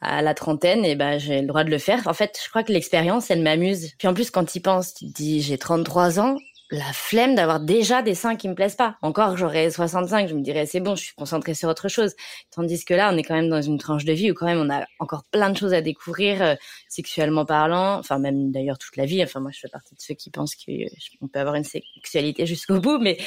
à 0.01 0.21
la 0.21 0.33
trentaine, 0.33 0.85
et 0.85 0.95
ben 0.95 1.17
j'ai 1.19 1.41
le 1.41 1.47
droit 1.47 1.63
de 1.63 1.71
le 1.71 1.77
faire. 1.77 2.07
En 2.07 2.13
fait, 2.13 2.39
je 2.43 2.49
crois 2.49 2.63
que 2.63 2.71
l'expérience, 2.71 3.31
elle 3.31 3.41
m'amuse. 3.41 3.93
Puis 3.97 4.07
en 4.07 4.13
plus, 4.13 4.31
quand 4.31 4.45
tu 4.45 4.61
penses, 4.61 4.93
tu 4.93 5.05
te 5.07 5.13
dis, 5.13 5.41
j'ai 5.41 5.57
33 5.57 6.19
ans, 6.19 6.37
la 6.69 6.91
flemme 6.93 7.35
d'avoir 7.35 7.59
déjà 7.59 8.01
des 8.01 8.13
seins 8.13 8.35
qui 8.35 8.49
me 8.49 8.55
plaisent 8.55 8.75
pas. 8.75 8.97
Encore, 9.01 9.37
j'aurais 9.37 9.71
65, 9.71 10.27
je 10.27 10.35
me 10.35 10.41
dirais 10.41 10.65
c'est 10.65 10.79
bon, 10.79 10.95
je 10.95 11.03
suis 11.03 11.15
concentrée 11.15 11.53
sur 11.53 11.69
autre 11.69 11.87
chose. 11.87 12.13
Tandis 12.51 12.83
que 12.83 12.93
là, 12.93 13.09
on 13.13 13.17
est 13.17 13.23
quand 13.23 13.35
même 13.35 13.49
dans 13.49 13.61
une 13.61 13.77
tranche 13.77 14.03
de 14.03 14.11
vie 14.13 14.31
où 14.31 14.33
quand 14.33 14.47
même 14.47 14.59
on 14.59 14.69
a 14.69 14.85
encore 14.99 15.23
plein 15.31 15.49
de 15.49 15.57
choses 15.57 15.73
à 15.73 15.81
découvrir 15.81 16.41
euh, 16.41 16.55
sexuellement 16.89 17.45
parlant, 17.45 17.99
enfin 17.99 18.19
même 18.19 18.51
d'ailleurs 18.51 18.77
toute 18.77 18.97
la 18.97 19.05
vie. 19.05 19.23
Enfin 19.23 19.39
moi, 19.39 19.51
je 19.53 19.59
fais 19.59 19.69
partie 19.69 19.95
de 19.95 20.01
ceux 20.01 20.13
qui 20.15 20.29
pensent 20.29 20.55
qu'on 20.55 21.27
peut 21.27 21.39
avoir 21.39 21.55
une 21.55 21.63
sexualité 21.63 22.45
jusqu'au 22.45 22.79
bout, 22.81 22.99
mais 22.99 23.17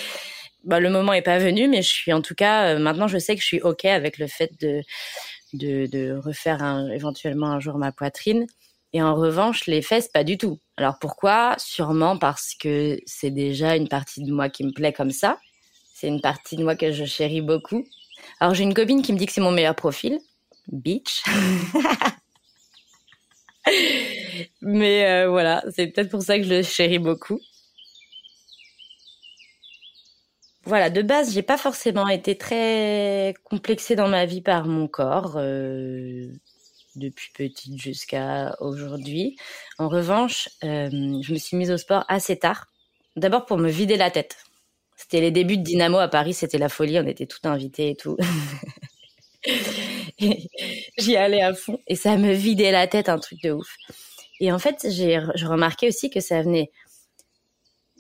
bah, 0.65 0.79
le 0.79 0.91
moment 0.91 1.15
est 1.15 1.23
pas 1.23 1.39
venu. 1.39 1.67
Mais 1.67 1.81
je 1.81 1.89
suis 1.89 2.13
en 2.13 2.21
tout 2.21 2.35
cas 2.35 2.75
euh, 2.75 2.79
maintenant, 2.79 3.09
je 3.09 3.19
sais 3.19 3.37
que 3.37 3.41
je 3.41 3.47
suis 3.47 3.61
ok 3.63 3.87
avec 3.87 4.19
le 4.19 4.27
fait 4.27 4.51
de 4.61 4.83
de, 5.53 5.87
de 5.87 6.17
refaire 6.17 6.63
un, 6.63 6.89
éventuellement 6.91 7.49
un 7.49 7.61
jour 7.61 7.79
ma 7.79 7.93
poitrine 7.93 8.47
et 8.93 9.03
en 9.03 9.15
revanche, 9.15 9.67
les 9.67 9.83
fesses, 9.83 10.09
pas 10.09 10.25
du 10.25 10.37
tout. 10.37 10.59
Alors 10.77 10.99
pourquoi? 10.99 11.55
Sûrement 11.59 12.19
parce 12.19 12.55
que 12.59 12.99
c'est 13.07 13.31
déjà 13.31 13.77
une 13.77 13.89
partie 13.89 14.23
de 14.25 14.33
moi 14.33 14.49
qui 14.49 14.65
me 14.65 14.73
plaît 14.73 14.93
comme 14.93 15.13
ça. 15.13 15.39
C'est 15.95 16.09
une 16.09 16.21
partie 16.21 16.57
de 16.57 16.65
moi 16.65 16.75
que 16.75 16.91
je 16.91 17.05
chéris 17.05 17.43
beaucoup. 17.43 17.85
Alors 18.41 18.55
j'ai 18.55 18.65
une 18.65 18.75
copine 18.75 19.03
qui 19.03 19.13
me 19.13 19.19
dit 19.19 19.27
que 19.27 19.33
c'est 19.33 19.41
mon 19.41 19.53
meilleur 19.53 19.77
profil. 19.77 20.19
Bitch. 20.73 21.23
Mais 24.63 25.07
euh, 25.07 25.29
voilà, 25.29 25.63
c'est 25.75 25.89
peut-être 25.89 26.11
pour 26.11 26.23
ça 26.23 26.39
que 26.39 26.45
je 26.45 26.55
le 26.55 26.63
chéris 26.63 26.99
beaucoup. 26.99 27.41
Voilà, 30.65 30.91
de 30.91 31.03
base, 31.03 31.33
j'ai 31.33 31.43
pas 31.43 31.57
forcément 31.57 32.07
été 32.09 32.37
très 32.37 33.35
complexée 33.45 33.97
dans 33.97 34.09
ma 34.09 34.27
vie 34.27 34.43
par 34.43 34.67
mon 34.67 34.89
corps. 34.89 35.35
Euh, 35.37 36.29
depuis 36.97 37.31
petite 37.33 37.81
jusqu'à 37.81 38.57
aujourd'hui. 38.61 39.37
En 39.79 39.89
revanche, 39.89 40.49
euh, 40.65 40.89
je 41.23 41.33
me 41.33 41.39
suis 41.39 41.57
mise 41.57 41.71
au 41.71 41.77
sport 41.77 42.05
assez 42.09 42.39
tard. 42.39 42.67
D'abord 43.17 43.47
pour 43.47 43.59
me 43.59 43.69
vider 43.71 43.97
la 43.97 44.11
tête. 44.11 44.37
C'était 44.97 45.21
les 45.21 45.31
débuts 45.31 45.57
de 45.57 45.63
Dynamo 45.63 45.99
à 45.99 46.09
Paris, 46.09 46.35
c'était 46.35 46.59
la 46.59 46.69
folie, 46.69 46.99
on 46.99 47.07
était 47.07 47.27
tout 47.27 47.41
invités 47.45 47.91
et 47.91 47.97
tout. 47.97 48.17
J'y 50.99 51.17
allais 51.17 51.43
à 51.43 51.55
fond 51.55 51.81
et 51.87 51.97
ça 51.97 52.17
me 52.19 52.33
vidait 52.33 52.73
la 52.73 52.87
tête, 52.87 53.09
un 53.09 53.19
truc 53.19 53.41
de 53.43 53.53
ouf. 53.53 53.77
Et 54.41 54.53
en 54.53 54.59
fait, 54.59 54.87
j'ai 54.91 55.19
remarqué 55.19 55.89
aussi 55.89 56.11
que 56.11 56.21
ça 56.21 56.43
venait 56.43 56.71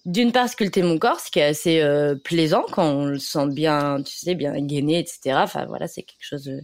d'une 0.06 0.32
part 0.32 0.48
sculpter 0.48 0.82
mon 0.82 0.98
corps, 0.98 1.20
ce 1.20 1.30
qui 1.30 1.38
est 1.38 1.44
assez 1.44 1.80
euh, 1.80 2.14
plaisant 2.14 2.64
quand 2.72 2.90
on 2.90 3.06
le 3.06 3.18
sent 3.18 3.48
bien, 3.48 4.02
tu 4.02 4.14
sais, 4.14 4.34
bien 4.34 4.58
gainé, 4.60 4.98
etc. 4.98 5.36
Enfin 5.42 5.66
voilà, 5.66 5.88
c'est 5.88 6.02
quelque 6.02 6.24
chose 6.24 6.48
euh, 6.48 6.60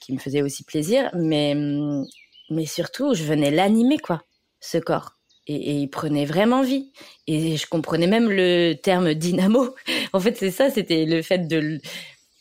qui 0.00 0.12
me 0.12 0.18
faisait 0.18 0.42
aussi 0.42 0.64
plaisir. 0.64 1.10
Mais, 1.14 1.52
hum, 1.54 2.06
mais 2.50 2.66
surtout, 2.66 3.14
je 3.14 3.24
venais 3.24 3.50
l'animer, 3.50 3.98
quoi, 3.98 4.22
ce 4.60 4.78
corps. 4.78 5.16
Et, 5.46 5.74
il 5.74 5.88
prenait 5.88 6.26
vraiment 6.26 6.62
vie. 6.62 6.92
Et 7.26 7.56
je 7.56 7.66
comprenais 7.66 8.06
même 8.06 8.30
le 8.30 8.74
terme 8.74 9.14
dynamo. 9.14 9.74
en 10.12 10.20
fait, 10.20 10.36
c'est 10.36 10.50
ça, 10.50 10.70
c'était 10.70 11.06
le 11.06 11.22
fait 11.22 11.48
de 11.48 11.80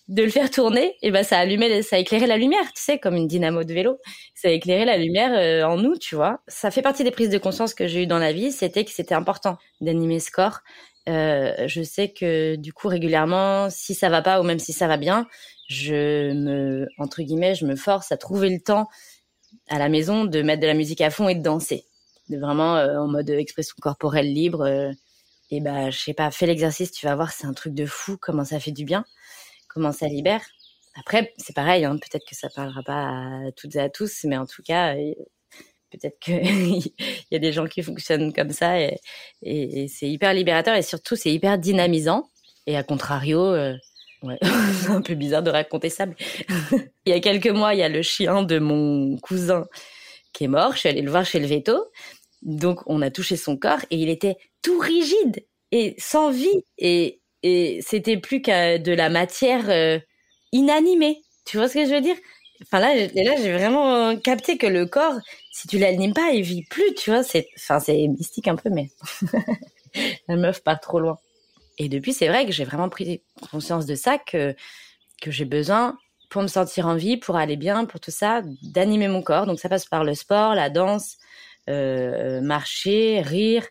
de 0.10 0.24
le 0.24 0.30
faire 0.30 0.50
tourner, 0.50 0.96
et 1.04 1.12
ben 1.12 1.24
ça 1.24 1.38
allumait, 1.38 1.84
ça 1.84 2.00
éclairait 2.00 2.26
la 2.26 2.38
lumière, 2.38 2.66
tu 2.76 2.82
sais, 2.82 2.98
comme 2.98 3.16
une 3.16 3.28
dynamo 3.28 3.64
de 3.64 3.74
vélo. 3.74 4.00
Ça 4.34 4.50
éclairait 4.50 4.86
la 4.86 4.98
lumière 4.98 5.32
euh, 5.34 5.64
en 5.64 5.78
nous, 5.78 5.98
tu 5.98 6.16
vois. 6.16 6.42
Ça 6.48 6.72
fait 6.72 6.82
partie 6.82 7.04
des 7.04 7.12
prises 7.12 7.30
de 7.30 7.38
conscience 7.38 7.76
que 7.76 7.88
j'ai 7.88 8.04
eues 8.04 8.08
dans 8.08 8.18
la 8.18 8.34
vie, 8.34 8.52
c'était 8.52 8.84
que 8.84 8.92
c'était 8.92 9.14
important 9.14 9.58
d'animer 9.82 10.20
ce 10.20 10.32
corps. 10.32 10.62
Euh, 11.08 11.68
je 11.68 11.84
sais 11.84 12.12
que 12.12 12.56
du 12.56 12.74
coup 12.74 12.88
régulièrement, 12.88 13.70
si 13.70 13.94
ça 13.94 14.10
va 14.10 14.24
pas 14.24 14.42
ou 14.42 14.44
même 14.44 14.58
si 14.58 14.74
ça 14.74 14.88
va 14.88 14.98
bien, 14.98 15.28
je 15.68 16.34
me, 16.34 16.88
entre 16.98 17.22
guillemets, 17.22 17.54
je 17.54 17.66
me 17.66 17.76
force 17.76 18.12
à 18.12 18.18
trouver 18.18 18.50
le 18.50 18.60
temps 18.60 18.88
à 19.70 19.78
la 19.78 19.90
maison 19.90 20.26
de 20.26 20.42
mettre 20.42 20.62
de 20.62 20.68
la 20.68 20.74
musique 20.74 21.02
à 21.02 21.12
fond 21.12 21.30
et 21.30 21.36
de 21.36 21.44
danser, 21.44 21.86
de 22.30 22.40
vraiment 22.40 22.78
euh, 22.78 22.98
en 22.98 23.08
mode 23.08 23.30
expression 23.30 23.76
corporelle 23.80 24.34
libre. 24.34 24.68
et 25.52 25.62
ben, 25.62 25.92
je 25.92 26.00
sais 26.00 26.14
pas, 26.16 26.32
fais 26.32 26.48
l'exercice, 26.48 26.92
tu 26.92 27.06
vas 27.06 27.16
voir, 27.16 27.32
c'est 27.32 27.46
un 27.46 27.54
truc 27.54 27.76
de 27.76 27.86
fou, 27.86 28.18
comment 28.20 28.46
ça 28.46 28.60
fait 28.60 28.72
du 28.72 28.86
bien 28.86 29.06
comment 29.80 29.94
ça 29.94 30.08
libère. 30.08 30.42
Après, 31.00 31.34
c'est 31.38 31.56
pareil, 31.56 31.86
hein, 31.86 31.98
peut-être 31.98 32.28
que 32.28 32.36
ça 32.36 32.50
parlera 32.54 32.84
pas 32.84 33.08
à 33.48 33.52
toutes 33.56 33.76
et 33.76 33.80
à 33.80 33.90
tous, 33.90 34.26
mais 34.26 34.36
en 34.36 34.46
tout 34.46 34.62
cas, 34.62 34.94
peut-être 35.90 36.20
qu'il 36.20 36.82
y 37.32 37.36
a 37.36 37.40
des 37.40 37.54
gens 37.54 37.66
qui 37.66 37.82
fonctionnent 37.82 38.34
comme 38.34 38.52
ça 38.52 38.76
et, 38.82 39.88
c'est 39.88 40.10
hyper 40.10 40.34
libérateur 40.34 40.76
et 40.76 40.82
surtout 40.82 41.16
c'est 41.16 41.32
hyper 41.32 41.58
dynamisant. 41.58 42.30
Et 42.68 42.76
à 42.76 42.84
contrario, 42.84 43.40
euh, 43.40 43.74
un 44.90 45.02
peu 45.02 45.16
bizarre 45.16 45.44
de 45.44 45.50
raconter 45.50 45.90
ça. 45.90 46.06
Mais 46.06 46.16
il 47.06 47.14
y 47.14 47.14
a 47.14 47.22
quelques 47.22 47.48
mois, 47.48 47.74
il 47.74 47.80
y 47.80 47.84
a 47.84 47.90
le 47.90 48.02
chien 48.02 48.44
de 48.44 48.60
mon 48.60 49.18
cousin 49.20 49.66
qui 50.34 50.44
est 50.44 50.50
mort. 50.50 50.74
Je 50.74 50.80
suis 50.80 50.90
allée 50.90 51.02
le 51.02 51.10
voir 51.10 51.26
chez 51.26 51.40
le 51.40 51.48
veto. 51.48 51.86
Donc 52.42 52.82
on 52.86 53.02
a 53.02 53.12
touché 53.12 53.38
son 53.38 53.56
corps 53.56 53.86
et 53.92 53.96
il 53.96 54.10
était 54.10 54.36
tout 54.62 54.78
rigide 54.78 55.46
et 55.72 55.96
sans 55.98 56.32
vie. 56.32 56.66
Et 56.78 57.19
et 57.44 57.80
c'était 57.86 58.18
plus 58.18 58.42
qu'à 58.42 58.78
de 58.78 58.92
la 58.94 59.10
matière 59.10 59.70
euh, 59.70 60.00
inanimée. 60.52 61.22
Tu 61.46 61.58
vois 61.58 61.68
ce 61.68 61.76
que 61.76 61.86
je 61.86 61.94
veux 61.94 62.02
dire? 62.02 62.16
Enfin 62.64 62.80
là, 62.80 62.96
et 62.96 63.24
là 63.24 63.36
j'ai 63.38 63.54
vraiment 63.54 64.18
capté 64.18 64.58
que 64.58 64.68
le 64.68 64.86
corps, 64.86 65.16
si 65.52 65.68
tu 65.68 65.78
l'animes 65.80 66.14
pas, 66.14 66.32
il 66.32 66.44
vit 66.44 66.64
plus. 66.64 66.94
Tu 66.96 67.10
vois, 67.12 67.24
c'est, 67.24 67.48
enfin 67.58 67.80
c'est 67.80 68.08
mystique 68.08 68.48
un 68.48 68.56
peu, 68.56 68.70
mais 68.70 68.90
la 70.28 70.36
meuf 70.36 70.64
part 70.64 70.80
trop 70.80 71.00
loin. 71.00 71.18
Et 71.78 71.90
depuis, 71.90 72.14
c'est 72.14 72.28
vrai 72.28 72.46
que 72.46 72.52
j'ai 72.52 72.66
vraiment 72.66 72.90
pris 72.90 73.24
conscience 73.52 73.86
de 73.86 73.96
ça, 73.96 74.18
que 74.18 74.56
que 75.22 75.32
j'ai 75.32 75.46
besoin 75.46 75.98
pour 76.30 76.42
me 76.44 76.48
sentir 76.48 76.88
en 76.88 76.96
vie, 76.96 77.18
pour 77.18 77.36
aller 77.38 77.58
bien, 77.58 77.86
pour 77.86 78.00
tout 78.00 78.12
ça, 78.12 78.42
d'animer 78.64 79.08
mon 79.08 79.22
corps. 79.24 79.46
Donc 79.46 79.60
ça 79.60 79.70
passe 79.70 79.86
par 79.86 80.04
le 80.04 80.16
sport, 80.16 80.56
la 80.56 80.70
danse, 80.70 81.18
euh, 81.70 82.42
marcher, 82.42 83.22
rire, 83.22 83.66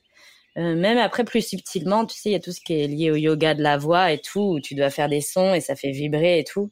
euh, 0.58 0.74
même 0.74 0.98
après, 0.98 1.24
plus 1.24 1.42
subtilement, 1.42 2.04
tu 2.04 2.16
sais, 2.18 2.30
il 2.30 2.32
y 2.32 2.36
a 2.36 2.40
tout 2.40 2.52
ce 2.52 2.60
qui 2.60 2.74
est 2.74 2.88
lié 2.88 3.10
au 3.10 3.16
yoga 3.16 3.54
de 3.54 3.62
la 3.62 3.78
voix 3.78 4.12
et 4.12 4.18
tout, 4.18 4.40
où 4.40 4.60
tu 4.60 4.74
dois 4.74 4.90
faire 4.90 5.08
des 5.08 5.20
sons 5.20 5.54
et 5.54 5.60
ça 5.60 5.76
fait 5.76 5.92
vibrer 5.92 6.40
et 6.40 6.44
tout. 6.44 6.70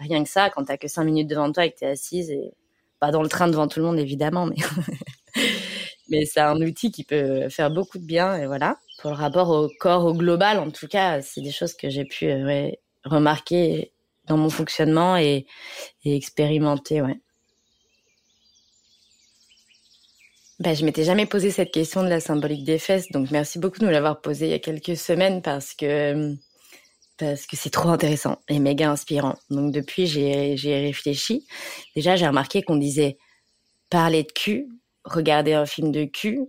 Rien 0.00 0.24
que 0.24 0.30
ça, 0.30 0.50
quand 0.50 0.64
t'as 0.64 0.78
que 0.78 0.88
cinq 0.88 1.04
minutes 1.04 1.28
devant 1.28 1.52
toi 1.52 1.66
et 1.66 1.70
que 1.72 1.78
t'es 1.78 1.86
assise 1.86 2.30
et 2.30 2.52
pas 2.98 3.12
dans 3.12 3.22
le 3.22 3.28
train 3.28 3.48
devant 3.48 3.68
tout 3.68 3.80
le 3.80 3.86
monde, 3.86 3.98
évidemment, 3.98 4.46
mais, 4.46 4.56
mais 6.10 6.24
c'est 6.26 6.40
un 6.40 6.60
outil 6.60 6.90
qui 6.90 7.04
peut 7.04 7.48
faire 7.50 7.70
beaucoup 7.70 7.98
de 7.98 8.04
bien 8.06 8.36
et 8.36 8.46
voilà. 8.46 8.78
Pour 9.00 9.10
le 9.10 9.16
rapport 9.16 9.50
au 9.50 9.68
corps, 9.78 10.04
au 10.04 10.14
global, 10.14 10.58
en 10.58 10.70
tout 10.70 10.88
cas, 10.88 11.22
c'est 11.22 11.40
des 11.40 11.52
choses 11.52 11.74
que 11.74 11.88
j'ai 11.88 12.04
pu 12.04 12.26
euh, 12.26 12.70
remarquer 13.04 13.92
dans 14.26 14.36
mon 14.36 14.50
fonctionnement 14.50 15.16
et, 15.16 15.46
et 16.04 16.16
expérimenter, 16.16 17.02
ouais. 17.02 17.20
Bah, 20.60 20.74
je 20.74 20.84
m'étais 20.84 21.04
jamais 21.04 21.24
posé 21.24 21.50
cette 21.50 21.72
question 21.72 22.02
de 22.02 22.08
la 22.08 22.20
symbolique 22.20 22.64
des 22.64 22.78
fesses, 22.78 23.10
donc 23.10 23.30
merci 23.30 23.58
beaucoup 23.58 23.78
de 23.78 23.86
nous 23.86 23.90
l'avoir 23.90 24.20
posée 24.20 24.44
il 24.46 24.50
y 24.50 24.54
a 24.54 24.58
quelques 24.58 24.94
semaines 24.94 25.40
parce 25.40 25.72
que 25.72 26.34
parce 27.18 27.46
que 27.46 27.56
c'est 27.56 27.70
trop 27.70 27.88
intéressant 27.88 28.38
et 28.48 28.58
méga 28.58 28.90
inspirant. 28.90 29.36
Donc 29.50 29.72
depuis, 29.72 30.06
j'ai 30.06 30.56
réfléchi. 30.82 31.46
Déjà, 31.96 32.16
j'ai 32.16 32.26
remarqué 32.26 32.62
qu'on 32.62 32.76
disait 32.76 33.16
parler 33.90 34.22
de 34.22 34.32
cul, 34.32 34.68
regarder 35.04 35.54
un 35.54 35.66
film 35.66 35.92
de 35.92 36.04
cul, 36.04 36.40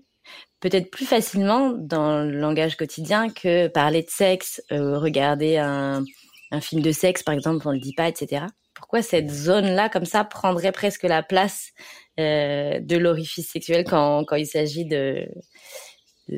peut-être 0.59 0.91
plus 0.91 1.05
facilement 1.05 1.71
dans 1.71 2.23
le 2.23 2.37
langage 2.37 2.77
quotidien 2.77 3.29
que 3.29 3.67
parler 3.67 4.03
de 4.03 4.09
sexe, 4.09 4.61
euh, 4.73 4.99
regarder 4.99 5.57
un, 5.57 6.03
un 6.51 6.61
film 6.61 6.81
de 6.81 6.91
sexe, 6.91 7.23
par 7.23 7.33
exemple, 7.33 7.67
on 7.67 7.71
le 7.71 7.79
dit 7.79 7.93
pas, 7.93 8.09
etc. 8.09 8.45
Pourquoi 8.73 9.01
cette 9.01 9.29
zone-là, 9.29 9.89
comme 9.89 10.05
ça, 10.05 10.23
prendrait 10.25 10.71
presque 10.71 11.03
la 11.03 11.23
place 11.23 11.71
euh, 11.77 12.00
de 12.17 12.97
l'orifice 12.97 13.49
sexuel 13.49 13.83
quand, 13.83 14.25
quand 14.25 14.35
il 14.35 14.45
s'agit 14.45 14.85
de, 14.85 15.27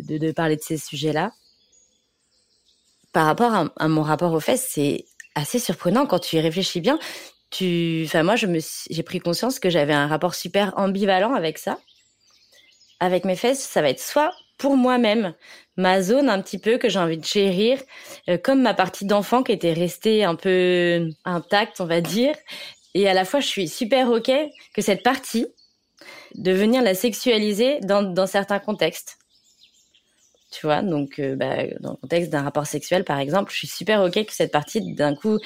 de, 0.01 0.31
parler 0.31 0.55
de 0.55 0.61
ces 0.61 0.77
sujets-là. 0.77 1.31
Par 3.11 3.25
rapport 3.25 3.53
à, 3.53 3.87
mon 3.87 4.01
rapport 4.01 4.33
aux 4.33 4.39
fesses, 4.39 4.67
c'est 4.69 5.05
assez 5.35 5.59
surprenant 5.59 6.05
quand 6.05 6.19
tu 6.19 6.37
y 6.37 6.39
réfléchis 6.39 6.81
bien. 6.81 6.97
Tu, 7.51 8.03
enfin 8.05 8.23
moi, 8.23 8.35
j'ai 8.35 9.03
pris 9.03 9.19
conscience 9.19 9.59
que 9.59 9.69
j'avais 9.69 9.93
un 9.93 10.07
rapport 10.07 10.33
super 10.33 10.73
ambivalent 10.77 11.33
avec 11.35 11.59
ça. 11.59 11.77
Avec 12.99 13.25
mes 13.25 13.35
fesses, 13.35 13.61
ça 13.61 13.81
va 13.81 13.89
être 13.89 13.99
soit 13.99 14.31
pour 14.57 14.77
moi-même, 14.77 15.33
ma 15.77 16.01
zone 16.01 16.29
un 16.29 16.41
petit 16.41 16.57
peu 16.57 16.77
que 16.77 16.89
j'ai 16.89 16.99
envie 16.99 17.17
de 17.17 17.25
chérir, 17.25 17.79
euh, 18.29 18.37
comme 18.37 18.61
ma 18.61 18.73
partie 18.73 19.05
d'enfant 19.05 19.43
qui 19.43 19.51
était 19.51 19.73
restée 19.73 20.23
un 20.23 20.35
peu 20.35 21.09
intacte, 21.25 21.81
on 21.81 21.85
va 21.85 22.01
dire. 22.01 22.35
Et 22.93 23.07
à 23.07 23.13
la 23.13 23.25
fois, 23.25 23.39
je 23.39 23.47
suis 23.47 23.67
super 23.67 24.09
ok 24.09 24.31
que 24.73 24.81
cette 24.81 25.03
partie, 25.03 25.47
de 26.35 26.51
venir 26.51 26.81
la 26.81 26.95
sexualiser 26.95 27.79
dans, 27.81 28.27
certains 28.27 28.59
contextes. 28.59 29.17
Tu 30.51 30.65
vois, 30.65 30.81
donc 30.81 31.19
euh, 31.19 31.35
bah, 31.35 31.63
dans 31.79 31.91
le 31.91 31.97
contexte 31.97 32.29
d'un 32.29 32.43
rapport 32.43 32.67
sexuel, 32.67 33.03
par 33.03 33.19
exemple, 33.19 33.51
je 33.51 33.57
suis 33.57 33.67
super 33.67 34.03
ok 34.03 34.25
que 34.25 34.33
cette 34.33 34.51
partie 34.51 34.93
d'un 34.93 35.15
coup 35.15 35.39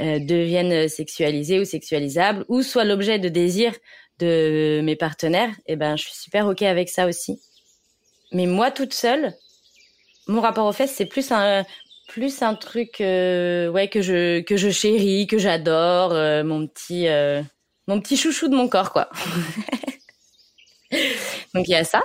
euh, 0.00 0.18
devienne 0.18 0.88
sexualisée 0.88 1.60
ou 1.60 1.64
sexualisable, 1.64 2.44
ou 2.48 2.62
soit 2.62 2.84
l'objet 2.84 3.18
de 3.18 3.28
désir 3.28 3.72
de 4.18 4.80
mes 4.84 4.96
partenaires. 4.96 5.50
Et 5.66 5.72
eh 5.72 5.76
ben, 5.76 5.96
je 5.96 6.04
suis 6.04 6.14
super 6.14 6.46
ok 6.46 6.62
avec 6.62 6.90
ça 6.90 7.06
aussi. 7.06 7.40
Mais 8.32 8.46
moi, 8.46 8.70
toute 8.70 8.92
seule, 8.92 9.32
mon 10.26 10.40
rapport 10.40 10.66
aux 10.66 10.72
fesses, 10.72 10.94
c'est 10.94 11.06
plus 11.06 11.32
un 11.32 11.64
plus 12.08 12.42
un 12.42 12.54
truc 12.54 13.00
euh, 13.00 13.68
ouais 13.68 13.88
que 13.88 14.02
je 14.02 14.40
que 14.40 14.58
je 14.58 14.68
chéris, 14.68 15.26
que 15.26 15.38
j'adore, 15.38 16.12
mon 16.44 16.66
petit 16.66 17.06
mon 17.86 18.00
petit 18.00 18.16
chouchou 18.16 18.48
de 18.48 18.56
mon 18.56 18.68
corps 18.68 18.92
quoi. 18.92 19.08
Donc 21.54 21.68
il 21.68 21.72
y 21.72 21.74
a 21.74 21.84
ça. 21.84 22.02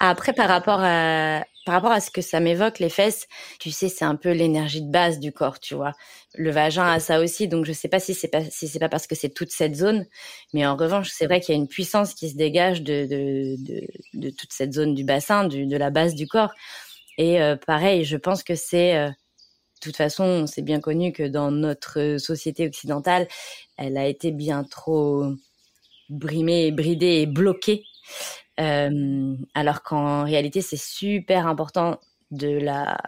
Après, 0.00 0.32
par 0.32 0.48
rapport 0.48 0.80
à 0.82 1.44
par 1.64 1.76
rapport 1.76 1.92
à 1.92 2.00
ce 2.00 2.10
que 2.10 2.22
ça 2.22 2.40
m'évoque, 2.40 2.80
les 2.80 2.88
fesses, 2.88 3.28
tu 3.60 3.70
sais, 3.70 3.88
c'est 3.88 4.04
un 4.04 4.16
peu 4.16 4.32
l'énergie 4.32 4.82
de 4.82 4.90
base 4.90 5.20
du 5.20 5.30
corps, 5.32 5.60
tu 5.60 5.76
vois. 5.76 5.92
Le 6.34 6.50
vagin 6.50 6.84
a 6.84 6.98
ça 6.98 7.20
aussi, 7.20 7.46
donc 7.46 7.64
je 7.66 7.72
sais 7.72 7.86
pas 7.86 8.00
si 8.00 8.14
c'est 8.14 8.26
pas 8.28 8.42
si 8.50 8.66
c'est 8.66 8.80
pas 8.80 8.88
parce 8.88 9.06
que 9.06 9.14
c'est 9.14 9.28
toute 9.28 9.52
cette 9.52 9.76
zone, 9.76 10.06
mais 10.52 10.66
en 10.66 10.76
revanche, 10.76 11.10
c'est 11.12 11.26
vrai 11.26 11.40
qu'il 11.40 11.54
y 11.54 11.58
a 11.58 11.60
une 11.60 11.68
puissance 11.68 12.14
qui 12.14 12.30
se 12.30 12.36
dégage 12.36 12.82
de 12.82 13.06
de, 13.06 13.86
de, 14.14 14.30
toute 14.30 14.52
cette 14.52 14.72
zone 14.72 14.94
du 14.94 15.04
bassin, 15.04 15.44
de 15.46 15.76
la 15.76 15.90
base 15.90 16.14
du 16.14 16.26
corps. 16.26 16.52
Et 17.18 17.40
euh, 17.40 17.56
pareil, 17.56 18.04
je 18.04 18.16
pense 18.16 18.42
que 18.42 18.56
c'est 18.56 18.96
euh, 18.96 19.08
de 19.08 19.90
toute 19.90 19.96
façon, 19.96 20.46
c'est 20.46 20.62
bien 20.62 20.80
connu 20.80 21.12
que 21.12 21.24
dans 21.24 21.50
notre 21.50 22.16
société 22.18 22.66
occidentale, 22.66 23.26
elle 23.82 23.98
a 23.98 24.06
été 24.06 24.30
bien 24.30 24.64
trop 24.64 25.24
brimée, 26.08 26.72
bridée 26.72 27.22
et 27.22 27.26
bloquée 27.26 27.84
euh, 28.60 29.34
alors 29.54 29.82
qu'en 29.82 30.24
réalité, 30.24 30.60
c'est 30.60 30.80
super 30.80 31.46
important 31.46 31.98
de 32.30 32.48
la, 32.48 32.98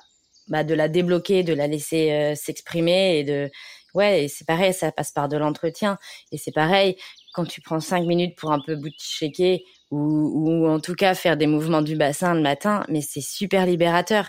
bah, 0.49 0.64
de 0.64 0.75
la 0.75 0.88
débloquer, 0.88 1.43
de 1.43 1.52
la 1.54 1.66
laisser 1.66 2.12
euh, 2.12 2.35
s'exprimer 2.35 3.19
et 3.19 3.25
de, 3.25 3.50
ouais, 3.95 4.26
c'est 4.28 4.47
pareil, 4.47 4.73
ça 4.75 4.93
passe 4.93 5.12
par 5.12 5.28
de 5.28 5.37
l'entretien. 5.37 5.99
Et 6.33 6.38
c'est 6.38 6.52
pareil, 6.52 6.97
quand 7.35 7.45
tu 7.45 7.61
prends 7.61 7.81
cinq 7.81 8.04
minutes 8.07 8.37
pour 8.37 8.52
un 8.52 8.61
peu 8.61 8.78
checker 8.99 9.64
ou, 9.90 9.99
ou 9.99 10.69
en 10.69 10.81
tout 10.81 10.95
cas 10.95 11.14
faire 11.14 11.37
des 11.37 11.47
mouvements 11.47 11.83
du 11.83 11.97
bassin 11.97 12.35
le 12.35 12.43
matin, 12.43 12.85
mais 12.88 13.00
c'est 13.02 13.21
super 13.21 13.66
libérateur. 13.66 14.28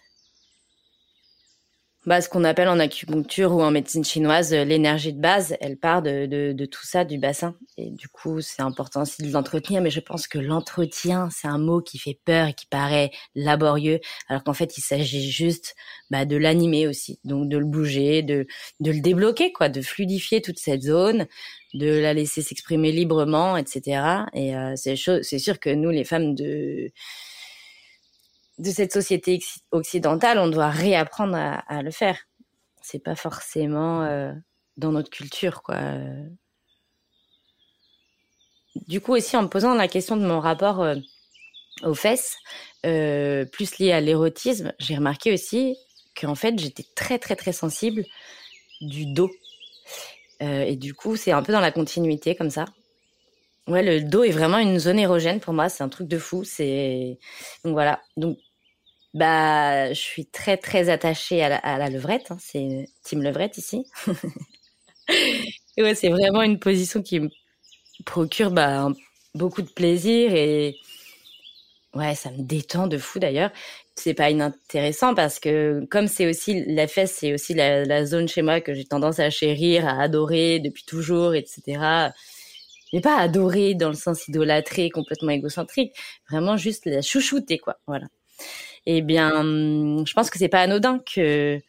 Bah, 2.05 2.21
ce 2.21 2.29
qu'on 2.29 2.43
appelle 2.43 2.67
en 2.67 2.79
acupuncture 2.79 3.51
ou 3.51 3.61
en 3.61 3.71
médecine 3.71 4.03
chinoise 4.03 4.53
euh, 4.53 4.63
l'énergie 4.63 5.13
de 5.13 5.19
base, 5.19 5.55
elle 5.59 5.77
part 5.77 6.01
de, 6.01 6.25
de, 6.25 6.53
de, 6.53 6.65
tout 6.65 6.85
ça, 6.85 7.03
du 7.03 7.17
bassin. 7.17 7.55
Et 7.77 7.89
du 7.89 8.07
coup, 8.07 8.41
c'est 8.41 8.61
important 8.61 9.01
aussi 9.01 9.23
de 9.23 9.31
l'entretenir, 9.31 9.81
mais 9.81 9.89
je 9.89 9.99
pense 9.99 10.27
que 10.27 10.37
l'entretien, 10.37 11.29
c'est 11.31 11.47
un 11.47 11.57
mot 11.57 11.81
qui 11.81 11.97
fait 11.97 12.19
peur 12.25 12.47
et 12.47 12.53
qui 12.53 12.67
paraît 12.67 13.11
laborieux, 13.33 13.99
alors 14.27 14.43
qu'en 14.43 14.53
fait, 14.53 14.77
il 14.77 14.81
s'agit 14.81 15.31
juste 15.31 15.75
bah, 16.11 16.25
de 16.25 16.35
l'animer 16.35 16.87
aussi, 16.87 17.19
donc 17.23 17.49
de 17.49 17.57
le 17.57 17.65
bouger, 17.65 18.21
de, 18.21 18.45
de 18.79 18.91
le 18.91 18.99
débloquer, 18.99 19.51
quoi, 19.51 19.69
de 19.69 19.81
fluidifier 19.81 20.41
toute 20.41 20.59
cette 20.59 20.83
zone, 20.83 21.25
de 21.73 21.89
la 21.89 22.13
laisser 22.13 22.41
s'exprimer 22.41 22.91
librement, 22.91 23.57
etc. 23.57 24.25
Et 24.33 24.55
euh, 24.55 24.73
c'est 24.75 24.95
sûr 24.95 25.59
que 25.59 25.69
nous, 25.69 25.89
les 25.89 26.03
femmes 26.03 26.35
de 26.35 26.91
de 28.57 28.71
cette 28.71 28.93
société 28.93 29.39
occidentale, 29.71 30.39
on 30.39 30.47
doit 30.47 30.69
réapprendre 30.69 31.35
à, 31.35 31.81
le 31.81 31.91
faire. 31.91 32.17
C'est 32.81 33.03
pas 33.03 33.15
forcément 33.15 34.03
euh, 34.03 34.31
dans 34.77 34.91
notre 34.91 35.09
culture, 35.09 35.61
quoi. 35.63 35.77
Du 38.87 39.01
coup, 39.01 39.13
aussi 39.13 39.35
en 39.37 39.43
me 39.43 39.47
posant 39.47 39.73
la 39.73 39.87
question 39.87 40.17
de 40.17 40.25
mon 40.25 40.39
rapport 40.39 40.81
euh, 40.81 40.95
aux 41.83 41.93
fesses, 41.93 42.35
euh, 42.85 43.45
plus 43.45 43.77
lié 43.79 43.91
à 43.91 44.01
l'érotisme, 44.01 44.73
j'ai 44.79 44.95
remarqué 44.95 45.33
aussi 45.33 45.77
qu'en 46.19 46.35
fait, 46.35 46.57
j'étais 46.59 46.85
très 46.95 47.17
très 47.19 47.35
très 47.35 47.53
sensible 47.53 48.05
du 48.81 49.05
dos. 49.05 49.31
et 50.39 50.75
du 50.75 50.93
coup, 50.93 51.15
c'est 51.15 51.31
un 51.31 51.41
peu 51.41 51.53
dans 51.53 51.61
la 51.61 51.71
continuité 51.71 52.35
comme 52.35 52.49
ça. 52.49 52.65
Ouais, 53.67 53.81
le 53.81 54.07
dos 54.07 54.23
est 54.23 54.31
vraiment 54.31 54.59
une 54.59 54.77
zone 54.77 54.99
érogène 54.99 55.39
pour 55.39 55.53
moi. 55.53 55.69
C'est 55.69 55.83
un 55.83 55.89
truc 55.89 56.07
de 56.07 56.19
fou. 56.19 56.43
C'est 56.43 57.17
donc 57.63 57.73
voilà. 57.73 58.01
Donc 58.15 58.37
bah, 59.15 59.93
je 59.93 59.99
suis 59.99 60.25
très 60.25 60.57
très 60.57 60.89
attachée 60.89 61.41
à 61.41 61.77
la, 61.77 61.89
levrette. 61.89 62.31
Hein. 62.31 62.37
C'est 62.39 62.85
team 63.03 63.23
levrette 63.23 63.57
ici. 63.57 63.85
ouais, 65.77 65.95
c'est 65.95 66.09
vraiment 66.09 66.41
une 66.41 66.59
position 66.59 67.01
qui 67.01 67.21
me 67.21 67.29
procure 68.05 68.51
bah, 68.51 68.89
beaucoup 69.33 69.61
de 69.61 69.69
plaisir 69.69 70.35
et 70.35 70.75
ouais, 71.93 72.13
ça 72.15 72.29
me 72.31 72.41
détend 72.43 72.87
de 72.87 72.97
fou 72.97 73.19
d'ailleurs. 73.19 73.51
C'est 73.95 74.13
pas 74.13 74.29
inintéressant 74.29 75.15
parce 75.15 75.39
que 75.39 75.85
comme 75.89 76.07
c'est 76.09 76.29
aussi 76.29 76.65
la 76.67 76.87
fesse, 76.87 77.13
c'est 77.13 77.33
aussi 77.33 77.53
la, 77.53 77.85
la, 77.85 78.05
zone 78.05 78.27
chez 78.27 78.41
moi 78.41 78.59
que 78.59 78.73
j'ai 78.73 78.83
tendance 78.83 79.19
à 79.19 79.29
chérir, 79.29 79.87
à 79.87 80.01
adorer 80.01 80.59
depuis 80.59 80.83
toujours, 80.83 81.35
etc. 81.35 82.11
Mais 82.93 83.01
pas 83.01 83.17
adorer 83.17 83.75
dans 83.75 83.89
le 83.89 83.95
sens 83.95 84.27
idolâtré, 84.27 84.89
complètement 84.89 85.31
égocentrique. 85.31 85.93
Vraiment 86.29 86.57
juste 86.57 86.85
la 86.85 87.01
chouchouter, 87.01 87.59
quoi. 87.59 87.77
Voilà 87.87 88.07
eh 88.85 89.01
bien, 89.01 89.43
je 89.43 90.13
pense 90.13 90.29
que 90.29 90.37
c'est 90.37 90.49
pas 90.49 90.61
anodin 90.61 90.99
que, 90.99 91.59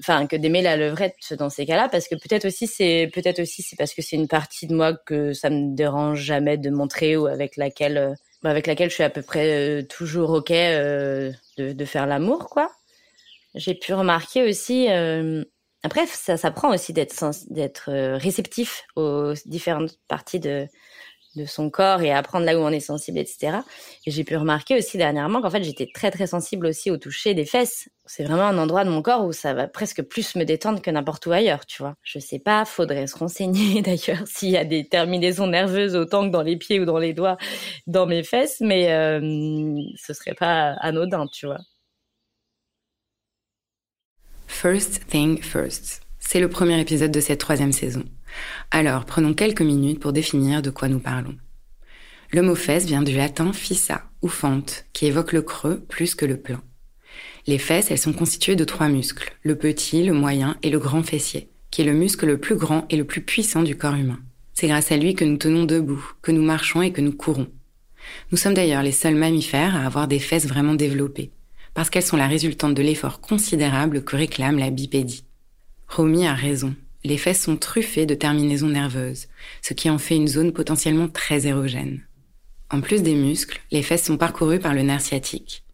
enfin, 0.00 0.26
que 0.26 0.36
d'aimer 0.36 0.62
la 0.62 0.76
levrette 0.76 1.34
dans 1.38 1.50
ces 1.50 1.66
cas-là, 1.66 1.88
parce 1.88 2.08
que 2.08 2.14
peut-être 2.14 2.46
aussi 2.46 2.66
c'est, 2.66 3.10
peut-être 3.12 3.40
aussi 3.40 3.62
c'est 3.62 3.76
parce 3.76 3.94
que 3.94 4.02
c'est 4.02 4.16
une 4.16 4.28
partie 4.28 4.66
de 4.66 4.74
moi 4.74 4.94
que 4.94 5.32
ça 5.32 5.50
me 5.50 5.74
dérange 5.74 6.20
jamais 6.20 6.58
de 6.58 6.70
montrer 6.70 7.16
ou 7.16 7.26
avec 7.26 7.56
laquelle, 7.56 7.98
euh, 7.98 8.14
avec 8.44 8.66
laquelle 8.66 8.90
je 8.90 8.94
suis 8.94 9.04
à 9.04 9.10
peu 9.10 9.22
près 9.22 9.80
euh, 9.80 9.82
toujours 9.82 10.30
ok 10.30 10.50
euh, 10.50 11.32
de, 11.56 11.84
faire 11.84 12.06
l'amour, 12.06 12.48
quoi. 12.50 12.70
J'ai 13.54 13.74
pu 13.74 13.94
remarquer 13.94 14.48
aussi. 14.48 14.88
après, 15.82 16.06
ça, 16.06 16.36
ça 16.36 16.50
prend 16.50 16.72
aussi 16.72 16.92
d'être 16.92 18.16
réceptif 18.16 18.84
aux 18.94 19.32
différentes 19.46 19.98
parties 20.06 20.38
de 20.38 20.68
de 21.36 21.44
son 21.44 21.70
corps 21.70 22.02
et 22.02 22.12
apprendre 22.12 22.44
là 22.46 22.58
où 22.58 22.62
on 22.62 22.70
est 22.70 22.80
sensible, 22.80 23.18
etc. 23.18 23.58
Et 24.06 24.10
j'ai 24.10 24.24
pu 24.24 24.36
remarquer 24.36 24.76
aussi 24.76 24.96
dernièrement 24.98 25.40
qu'en 25.40 25.50
fait 25.50 25.62
j'étais 25.62 25.88
très 25.92 26.10
très 26.10 26.26
sensible 26.26 26.66
aussi 26.66 26.90
au 26.90 26.96
toucher 26.96 27.34
des 27.34 27.44
fesses. 27.44 27.88
C'est 28.06 28.24
vraiment 28.24 28.44
un 28.44 28.58
endroit 28.58 28.84
de 28.84 28.90
mon 28.90 29.02
corps 29.02 29.24
où 29.24 29.32
ça 29.32 29.52
va 29.54 29.68
presque 29.68 30.02
plus 30.02 30.34
me 30.34 30.44
détendre 30.44 30.80
que 30.80 30.90
n'importe 30.90 31.26
où 31.26 31.32
ailleurs, 31.32 31.66
tu 31.66 31.82
vois. 31.82 31.94
Je 32.02 32.18
sais 32.18 32.38
pas, 32.38 32.64
faudrait 32.64 33.06
se 33.06 33.16
renseigner 33.16 33.82
d'ailleurs 33.82 34.26
s'il 34.26 34.50
y 34.50 34.56
a 34.56 34.64
des 34.64 34.88
terminaisons 34.88 35.46
nerveuses 35.46 35.94
autant 35.94 36.26
que 36.26 36.32
dans 36.32 36.42
les 36.42 36.56
pieds 36.56 36.80
ou 36.80 36.84
dans 36.84 36.98
les 36.98 37.12
doigts 37.12 37.36
dans 37.86 38.06
mes 38.06 38.22
fesses, 38.22 38.60
mais 38.60 38.92
euh, 38.92 39.20
ce 39.96 40.14
serait 40.14 40.34
pas 40.34 40.74
anodin, 40.80 41.26
tu 41.26 41.46
vois. 41.46 41.58
First 44.46 45.06
thing 45.08 45.40
first. 45.42 46.07
C'est 46.30 46.40
le 46.40 46.50
premier 46.50 46.78
épisode 46.78 47.10
de 47.10 47.20
cette 47.20 47.40
troisième 47.40 47.72
saison. 47.72 48.04
Alors, 48.70 49.06
prenons 49.06 49.32
quelques 49.32 49.62
minutes 49.62 49.98
pour 49.98 50.12
définir 50.12 50.60
de 50.60 50.68
quoi 50.68 50.88
nous 50.88 50.98
parlons. 50.98 51.34
Le 52.32 52.42
mot 52.42 52.54
fesse 52.54 52.84
vient 52.84 53.00
du 53.00 53.16
latin 53.16 53.54
fissa 53.54 54.02
ou 54.20 54.28
fente, 54.28 54.84
qui 54.92 55.06
évoque 55.06 55.32
le 55.32 55.40
creux 55.40 55.80
plus 55.88 56.14
que 56.14 56.26
le 56.26 56.36
plein. 56.36 56.60
Les 57.46 57.56
fesses, 57.56 57.90
elles 57.90 57.96
sont 57.96 58.12
constituées 58.12 58.56
de 58.56 58.64
trois 58.64 58.88
muscles, 58.88 59.34
le 59.42 59.56
petit, 59.56 60.04
le 60.04 60.12
moyen 60.12 60.58
et 60.62 60.68
le 60.68 60.78
grand 60.78 61.02
fessier, 61.02 61.48
qui 61.70 61.80
est 61.80 61.86
le 61.86 61.94
muscle 61.94 62.26
le 62.26 62.36
plus 62.36 62.56
grand 62.56 62.84
et 62.90 62.98
le 62.98 63.04
plus 63.04 63.22
puissant 63.22 63.62
du 63.62 63.78
corps 63.78 63.94
humain. 63.94 64.20
C'est 64.52 64.68
grâce 64.68 64.92
à 64.92 64.98
lui 64.98 65.14
que 65.14 65.24
nous 65.24 65.38
tenons 65.38 65.64
debout, 65.64 66.12
que 66.20 66.30
nous 66.30 66.42
marchons 66.42 66.82
et 66.82 66.92
que 66.92 67.00
nous 67.00 67.12
courons. 67.12 67.48
Nous 68.32 68.36
sommes 68.36 68.52
d'ailleurs 68.52 68.82
les 68.82 68.92
seuls 68.92 69.14
mammifères 69.14 69.74
à 69.74 69.86
avoir 69.86 70.06
des 70.06 70.18
fesses 70.18 70.46
vraiment 70.46 70.74
développées, 70.74 71.30
parce 71.72 71.88
qu'elles 71.88 72.02
sont 72.02 72.18
la 72.18 72.28
résultante 72.28 72.74
de 72.74 72.82
l'effort 72.82 73.22
considérable 73.22 74.04
que 74.04 74.16
réclame 74.16 74.58
la 74.58 74.68
bipédie. 74.68 75.24
Romy 75.88 76.26
a 76.26 76.34
raison, 76.34 76.74
les 77.04 77.18
fesses 77.18 77.42
sont 77.42 77.56
truffées 77.56 78.06
de 78.06 78.14
terminaisons 78.14 78.68
nerveuses, 78.68 79.26
ce 79.62 79.74
qui 79.74 79.88
en 79.88 79.98
fait 79.98 80.16
une 80.16 80.28
zone 80.28 80.52
potentiellement 80.52 81.08
très 81.08 81.46
érogène. 81.46 82.02
En 82.70 82.80
plus 82.80 83.02
des 83.02 83.14
muscles, 83.14 83.60
les 83.70 83.82
fesses 83.82 84.04
sont 84.04 84.18
parcourues 84.18 84.58
par 84.58 84.74
le 84.74 84.82
nerf 84.82 85.00
sciatique. 85.00 85.64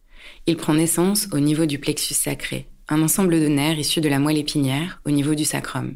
Il 0.47 0.55
prend 0.55 0.73
naissance 0.73 1.27
au 1.33 1.39
niveau 1.39 1.65
du 1.65 1.79
plexus 1.79 2.13
sacré, 2.13 2.67
un 2.87 3.01
ensemble 3.01 3.39
de 3.39 3.47
nerfs 3.47 3.79
issus 3.79 4.01
de 4.01 4.09
la 4.09 4.19
moelle 4.19 4.37
épinière 4.37 5.01
au 5.05 5.11
niveau 5.11 5.35
du 5.35 5.43
sacrum. 5.43 5.95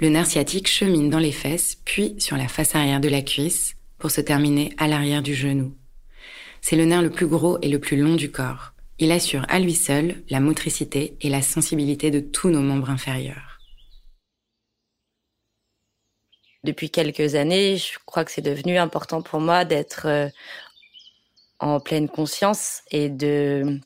Le 0.00 0.08
nerf 0.08 0.26
sciatique 0.26 0.68
chemine 0.68 1.10
dans 1.10 1.18
les 1.18 1.32
fesses, 1.32 1.76
puis 1.84 2.14
sur 2.18 2.36
la 2.38 2.48
face 2.48 2.74
arrière 2.74 3.00
de 3.00 3.08
la 3.08 3.20
cuisse, 3.20 3.74
pour 3.98 4.10
se 4.10 4.22
terminer 4.22 4.72
à 4.78 4.88
l'arrière 4.88 5.22
du 5.22 5.34
genou. 5.34 5.74
C'est 6.62 6.76
le 6.76 6.86
nerf 6.86 7.02
le 7.02 7.10
plus 7.10 7.26
gros 7.26 7.58
et 7.60 7.68
le 7.68 7.78
plus 7.78 7.98
long 7.98 8.14
du 8.14 8.30
corps. 8.30 8.72
Il 9.00 9.10
assure 9.12 9.44
à 9.48 9.58
lui 9.58 9.74
seul 9.74 10.22
la 10.30 10.40
motricité 10.40 11.16
et 11.20 11.28
la 11.28 11.42
sensibilité 11.42 12.10
de 12.10 12.20
tous 12.20 12.50
nos 12.50 12.60
membres 12.60 12.90
inférieurs. 12.90 13.50
depuis 16.64 16.90
quelques 16.90 17.34
années, 17.34 17.76
je 17.76 17.98
crois 18.04 18.24
que 18.24 18.30
c'est 18.30 18.42
devenu 18.42 18.78
important 18.78 19.22
pour 19.22 19.40
moi 19.40 19.64
d'être 19.64 20.06
euh, 20.06 20.28
en 21.58 21.80
pleine 21.80 22.08
conscience 22.08 22.82
et 22.90 23.08
de 23.08 23.78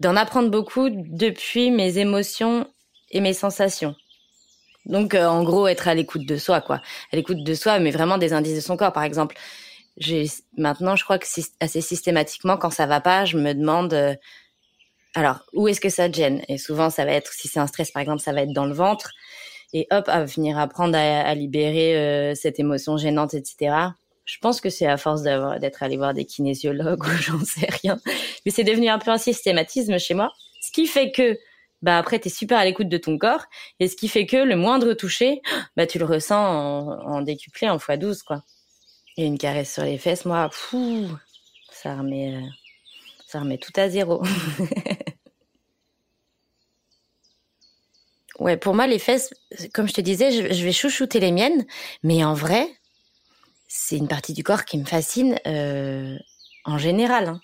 d'en 0.00 0.16
apprendre 0.16 0.50
beaucoup 0.50 0.88
depuis 0.90 1.70
mes 1.70 1.98
émotions 1.98 2.66
et 3.10 3.20
mes 3.20 3.34
sensations. 3.34 3.94
Donc 4.86 5.14
euh, 5.14 5.26
en 5.26 5.44
gros 5.44 5.68
être 5.68 5.88
à 5.88 5.94
l'écoute 5.94 6.26
de 6.26 6.36
soi 6.36 6.60
quoi, 6.60 6.80
à 7.12 7.16
l'écoute 7.16 7.44
de 7.44 7.54
soi 7.54 7.78
mais 7.78 7.90
vraiment 7.90 8.18
des 8.18 8.32
indices 8.32 8.56
de 8.56 8.60
son 8.60 8.76
corps 8.76 8.92
par 8.92 9.04
exemple. 9.04 9.36
Maintenant 10.56 10.96
je 10.96 11.04
crois 11.04 11.18
que 11.18 11.26
assez 11.60 11.80
systématiquement 11.82 12.56
quand 12.56 12.70
ça 12.70 12.86
va 12.86 13.00
pas, 13.00 13.24
je 13.26 13.36
me 13.36 13.52
demande 13.52 13.92
euh, 13.92 14.14
alors 15.14 15.40
où 15.52 15.68
est-ce 15.68 15.80
que 15.80 15.88
ça 15.88 16.10
gêne? 16.10 16.42
Et 16.48 16.58
souvent 16.58 16.90
ça 16.90 17.04
va 17.04 17.12
être 17.12 17.32
si 17.32 17.48
c'est 17.48 17.60
un 17.60 17.66
stress 17.66 17.90
par 17.90 18.02
exemple, 18.02 18.22
ça 18.22 18.32
va 18.32 18.42
être 18.42 18.52
dans 18.52 18.66
le 18.66 18.74
ventre 18.74 19.10
et 19.72 19.86
hop, 19.90 20.08
à 20.08 20.24
venir 20.24 20.58
apprendre 20.58 20.96
à, 20.96 21.34
libérer 21.34 21.96
euh, 21.96 22.34
cette 22.34 22.60
émotion 22.60 22.96
gênante, 22.96 23.34
etc. 23.34 23.74
Je 24.24 24.38
pense 24.38 24.60
que 24.60 24.70
c'est 24.70 24.86
à 24.86 24.96
force 24.96 25.22
d'être 25.22 25.82
allé 25.82 25.96
voir 25.96 26.14
des 26.14 26.24
kinésiologues 26.24 27.04
ou 27.06 27.10
j'en 27.10 27.44
sais 27.44 27.68
rien. 27.82 27.98
Mais 28.44 28.52
c'est 28.52 28.64
devenu 28.64 28.88
un 28.88 28.98
peu 28.98 29.10
un 29.10 29.18
systématisme 29.18 29.98
chez 29.98 30.14
moi. 30.14 30.30
Ce 30.60 30.70
qui 30.70 30.86
fait 30.86 31.10
que, 31.10 31.38
bah 31.80 31.98
après, 31.98 32.18
t'es 32.18 32.28
super 32.28 32.58
à 32.58 32.64
l'écoute 32.64 32.88
de 32.88 32.98
ton 32.98 33.18
corps. 33.18 33.44
Et 33.80 33.88
ce 33.88 33.96
qui 33.96 34.08
fait 34.08 34.26
que 34.26 34.36
le 34.36 34.56
moindre 34.56 34.92
toucher, 34.92 35.40
bah 35.76 35.86
tu 35.86 35.98
le 35.98 36.04
ressens 36.04 36.36
en, 36.36 37.22
décuplé, 37.22 37.68
en 37.68 37.78
fois 37.78 37.96
12, 37.96 38.22
quoi. 38.22 38.42
Et 39.16 39.24
une 39.24 39.38
caresse 39.38 39.72
sur 39.72 39.84
les 39.84 39.98
fesses, 39.98 40.24
moi, 40.24 40.48
fou, 40.50 41.06
ça 41.70 41.96
remet, 41.96 42.34
euh, 42.34 42.46
ça 43.26 43.40
remet 43.40 43.58
tout 43.58 43.72
à 43.76 43.88
zéro. 43.88 44.22
Ouais, 48.38 48.56
pour 48.56 48.74
moi, 48.74 48.86
les 48.86 48.98
fesses, 48.98 49.32
comme 49.74 49.88
je 49.88 49.92
te 49.92 50.00
disais, 50.00 50.52
je, 50.52 50.64
vais 50.64 50.72
chouchouter 50.72 51.20
les 51.20 51.32
miennes, 51.32 51.66
mais 52.02 52.24
en 52.24 52.34
vrai, 52.34 52.66
c'est 53.68 53.96
une 53.96 54.08
partie 54.08 54.32
du 54.32 54.42
corps 54.42 54.64
qui 54.64 54.78
me 54.78 54.84
fascine 54.84 55.38
euh, 55.46 56.16
en 56.64 56.78
général. 56.78 57.28
Hein. 57.28 57.40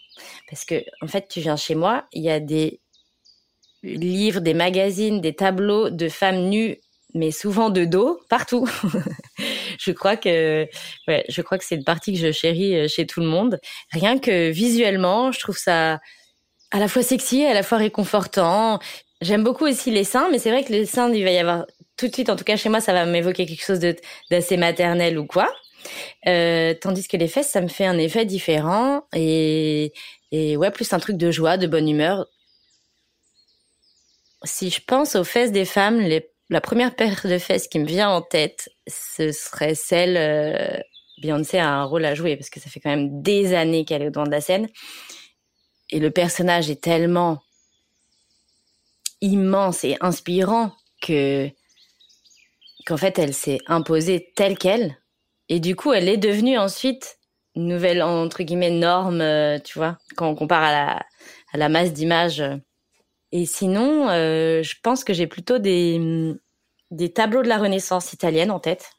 Parce 0.51 0.64
que, 0.64 0.83
en 1.03 1.07
fait, 1.07 1.29
tu 1.29 1.40
viens 1.40 1.57
chez 1.57 1.74
moi, 1.74 2.07
il 2.12 2.22
y 2.22 2.31
a 2.31 2.40
des 2.40 2.81
livres, 3.83 4.40
des 4.40 4.55
magazines, 4.55 5.20
des 5.20 5.35
tableaux 5.35 5.90
de 5.90 6.09
femmes 6.09 6.48
nues, 6.48 6.79
mais 7.14 7.31
souvent 7.31 7.70
de 7.70 7.85
dos, 7.85 8.20
partout. 8.29 8.68
je 9.79 9.92
crois 9.92 10.16
que, 10.16 10.66
ouais, 11.07 11.24
je 11.29 11.42
crois 11.42 11.59
que 11.59 11.64
c'est 11.64 11.77
une 11.77 11.85
partie 11.85 12.12
que 12.14 12.18
je 12.18 12.33
chéris 12.33 12.77
euh, 12.77 12.88
chez 12.88 13.07
tout 13.07 13.20
le 13.20 13.27
monde. 13.27 13.61
Rien 13.92 14.18
que 14.18 14.51
visuellement, 14.51 15.33
je 15.33 15.40
trouve 15.40 15.59
ça 15.59 16.01
à 16.70 16.79
la 16.79 16.88
fois 16.88 17.03
sexy, 17.03 17.44
à 17.44 17.55
la 17.55 17.62
fois 17.62 17.79
réconfortant. 17.79 18.79
J'aime 19.20 19.42
beaucoup 19.42 19.66
aussi 19.66 19.90
les 19.90 20.04
seins, 20.04 20.28
mais 20.31 20.38
c'est 20.38 20.50
vrai 20.50 20.62
que 20.64 20.72
les 20.72 20.87
seins, 20.87 21.12
il 21.12 21.24
va 21.24 21.31
y 21.31 21.38
avoir 21.38 21.66
tout 21.96 22.07
de 22.07 22.12
suite, 22.14 22.31
en 22.31 22.37
tout 22.37 22.44
cas 22.44 22.57
chez 22.57 22.68
moi, 22.68 22.81
ça 22.81 22.92
va 22.92 23.04
m'évoquer 23.04 23.46
quelque 23.46 23.64
chose 23.64 23.81
d'assez 24.31 24.57
maternel 24.57 25.18
ou 25.18 25.26
quoi. 25.26 25.48
Euh, 26.26 26.74
tandis 26.81 27.09
que 27.09 27.16
les 27.16 27.28
fesses, 27.28 27.48
ça 27.48 27.61
me 27.61 27.68
fait 27.68 27.87
un 27.87 27.98
effet 27.98 28.24
différent 28.24 29.02
et, 29.14 29.92
et 30.31 30.57
ouais, 30.57 30.70
plus 30.70 30.92
un 30.92 30.98
truc 31.00 31.16
de 31.16 31.31
joie, 31.31 31.57
de 31.57 31.66
bonne 31.66 31.88
humeur. 31.88 32.26
Si 34.44 34.70
je 34.70 34.81
pense 34.87 35.16
aux 35.16 35.24
fesses 35.24 35.50
des 35.50 35.64
femmes, 35.64 36.00
les, 36.00 36.31
la 36.48 36.61
première 36.61 36.94
paire 36.94 37.20
de 37.24 37.38
fesses 37.38 37.66
qui 37.66 37.81
me 37.81 37.87
vient 37.87 38.11
en 38.11 38.22
tête, 38.22 38.68
ce 38.87 39.33
serait 39.33 39.74
celle. 39.74 40.16
Euh, 40.16 40.81
Beyoncé 41.20 41.59
a 41.59 41.68
un 41.68 41.83
rôle 41.83 42.04
à 42.04 42.14
jouer 42.14 42.37
parce 42.37 42.48
que 42.48 42.61
ça 42.61 42.70
fait 42.70 42.78
quand 42.78 42.90
même 42.90 43.22
des 43.22 43.52
années 43.52 43.85
qu'elle 43.85 44.02
est 44.02 44.07
au 44.07 44.11
devant 44.11 44.24
de 44.24 44.31
la 44.31 44.40
scène. 44.40 44.68
Et 45.90 45.98
le 45.98 46.12
personnage 46.12 46.70
est 46.70 46.81
tellement 46.81 47.40
immense 49.20 49.85
et 49.85 49.96
inspirant 50.00 50.72
que 51.02 51.48
qu'en 52.87 52.96
fait 52.96 53.18
elle 53.18 53.35
s'est 53.35 53.59
imposée 53.66 54.33
telle 54.37 54.59
qu'elle. 54.59 54.98
Et 55.48 55.61
du 55.61 55.76
coup 55.76 55.92
elle 55.92 56.09
est 56.09 56.16
devenue 56.16 56.59
ensuite 56.59 57.18
nouvelle 57.54 58.02
entre 58.02 58.42
guillemets 58.42 58.70
norme 58.70 59.20
euh, 59.20 59.59
tu 59.59 59.78
vois 59.78 59.98
quand 60.16 60.28
on 60.28 60.35
compare 60.35 60.62
à 60.62 60.72
la 60.72 61.07
à 61.52 61.59
la 61.59 61.68
masse 61.68 61.92
d'images. 61.92 62.42
Et 63.33 63.46
sinon 63.46 64.09
euh, 64.11 64.62
je 64.62 64.74
pense 64.83 65.04
que 65.04 65.12
j'ai 65.12 65.26
plutôt 65.26 65.59
des 65.59 66.35
des 66.90 67.12
tableaux 67.12 67.42
de 67.42 67.48
la 67.48 67.59
Renaissance 67.59 68.12
italienne 68.12 68.50
en 68.50 68.61
tête. 68.61 68.90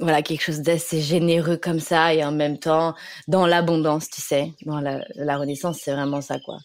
Voilà 0.00 0.22
quelque 0.22 0.42
chose 0.42 0.60
d'assez 0.62 1.02
généreux 1.02 1.58
comme 1.58 1.80
ça 1.80 2.14
et 2.14 2.24
en 2.24 2.32
même 2.32 2.58
temps 2.58 2.94
dans 3.28 3.46
l'abondance 3.46 4.08
tu 4.10 4.22
sais. 4.22 4.52
Dans 4.64 4.80
la, 4.80 5.04
la 5.16 5.36
Renaissance 5.38 5.80
c'est 5.82 5.92
vraiment 5.92 6.20
ça 6.22 6.38
quoi 6.40 6.58